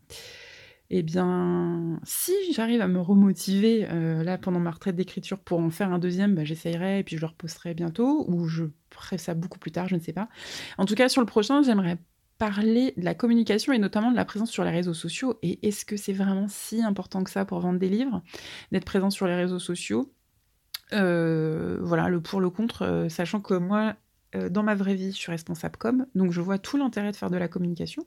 eh 0.90 1.02
bien, 1.02 2.00
si 2.04 2.32
j'arrive 2.54 2.82
à 2.82 2.88
me 2.88 3.00
remotiver 3.00 3.88
euh, 3.90 4.24
là 4.24 4.38
pendant 4.38 4.60
ma 4.60 4.72
retraite 4.72 4.96
d'écriture 4.96 5.40
pour 5.40 5.60
en 5.60 5.70
faire 5.70 5.92
un 5.92 6.00
deuxième, 6.00 6.36
bah, 6.36 6.44
j'essayerai 6.44 7.00
et 7.00 7.04
puis 7.04 7.16
je 7.16 7.22
le 7.22 7.28
reposterai 7.28 7.74
bientôt 7.74 8.26
ou 8.28 8.48
je 8.48 8.66
ferai 8.92 9.18
ça 9.18 9.34
beaucoup 9.34 9.58
plus 9.58 9.72
tard, 9.72 9.88
je 9.88 9.96
ne 9.96 10.00
sais 10.00 10.14
pas. 10.14 10.30
En 10.78 10.86
tout 10.86 10.96
cas, 10.96 11.10
sur 11.10 11.22
le 11.22 11.28
prochain, 11.28 11.64
j'aimerais 11.64 11.98
parler 12.38 12.94
de 12.98 13.04
la 13.04 13.16
communication 13.16 13.74
et 13.74 13.80
notamment 13.80 14.12
de 14.12 14.16
la 14.16 14.26
présence 14.26 14.52
sur 14.52 14.64
les 14.64 14.70
réseaux 14.70 14.94
sociaux. 14.94 15.40
Et 15.42 15.66
est-ce 15.68 15.86
que 15.86 15.98
c'est 15.98 16.14
vraiment 16.14 16.48
si 16.48 16.84
important 16.84 17.24
que 17.24 17.32
ça 17.32 17.46
pour 17.46 17.60
vendre 17.60 17.80
des 17.80 17.90
livres 17.90 18.22
d'être 18.72 18.86
présent 18.86 19.10
sur 19.10 19.26
les 19.26 19.36
réseaux 19.36 19.60
sociaux? 19.60 20.12
Euh, 20.94 21.80
voilà, 21.82 22.10
le 22.10 22.22
pour, 22.22 22.42
le 22.42 22.50
contre, 22.50 22.84
euh, 22.84 23.10
sachant 23.10 23.42
que 23.42 23.56
moi, 23.56 23.96
euh, 24.36 24.50
dans 24.50 24.64
ma 24.64 24.76
vraie 24.76 24.96
vie, 24.96 25.12
je 25.12 25.18
suis 25.18 25.32
responsable 25.32 25.78
com, 25.78 26.06
donc 26.16 26.32
je 26.32 26.42
vois 26.42 26.58
tout 26.58 26.78
l'intérêt 26.78 27.12
de 27.12 27.16
faire 27.16 27.30
de 27.30 27.38
la 27.38 27.48
communication. 27.48 28.06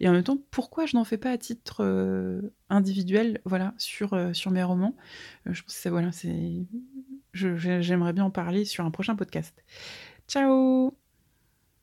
Et 0.00 0.08
en 0.08 0.12
même 0.12 0.24
temps, 0.24 0.38
pourquoi 0.50 0.86
je 0.86 0.96
n'en 0.96 1.04
fais 1.04 1.18
pas 1.18 1.30
à 1.30 1.38
titre 1.38 1.84
euh, 1.84 2.40
individuel, 2.70 3.40
voilà, 3.44 3.74
sur, 3.78 4.14
euh, 4.14 4.32
sur 4.32 4.50
mes 4.50 4.62
romans? 4.62 4.94
Je 5.46 5.62
pense 5.62 5.80
que 5.80 5.88
voilà, 5.88 6.12
c'est, 6.12 6.66
j'aimerais 7.32 8.12
bien 8.12 8.24
en 8.24 8.30
parler 8.30 8.64
sur 8.64 8.84
un 8.84 8.90
prochain 8.90 9.16
podcast. 9.16 9.54
Ciao 10.28 10.97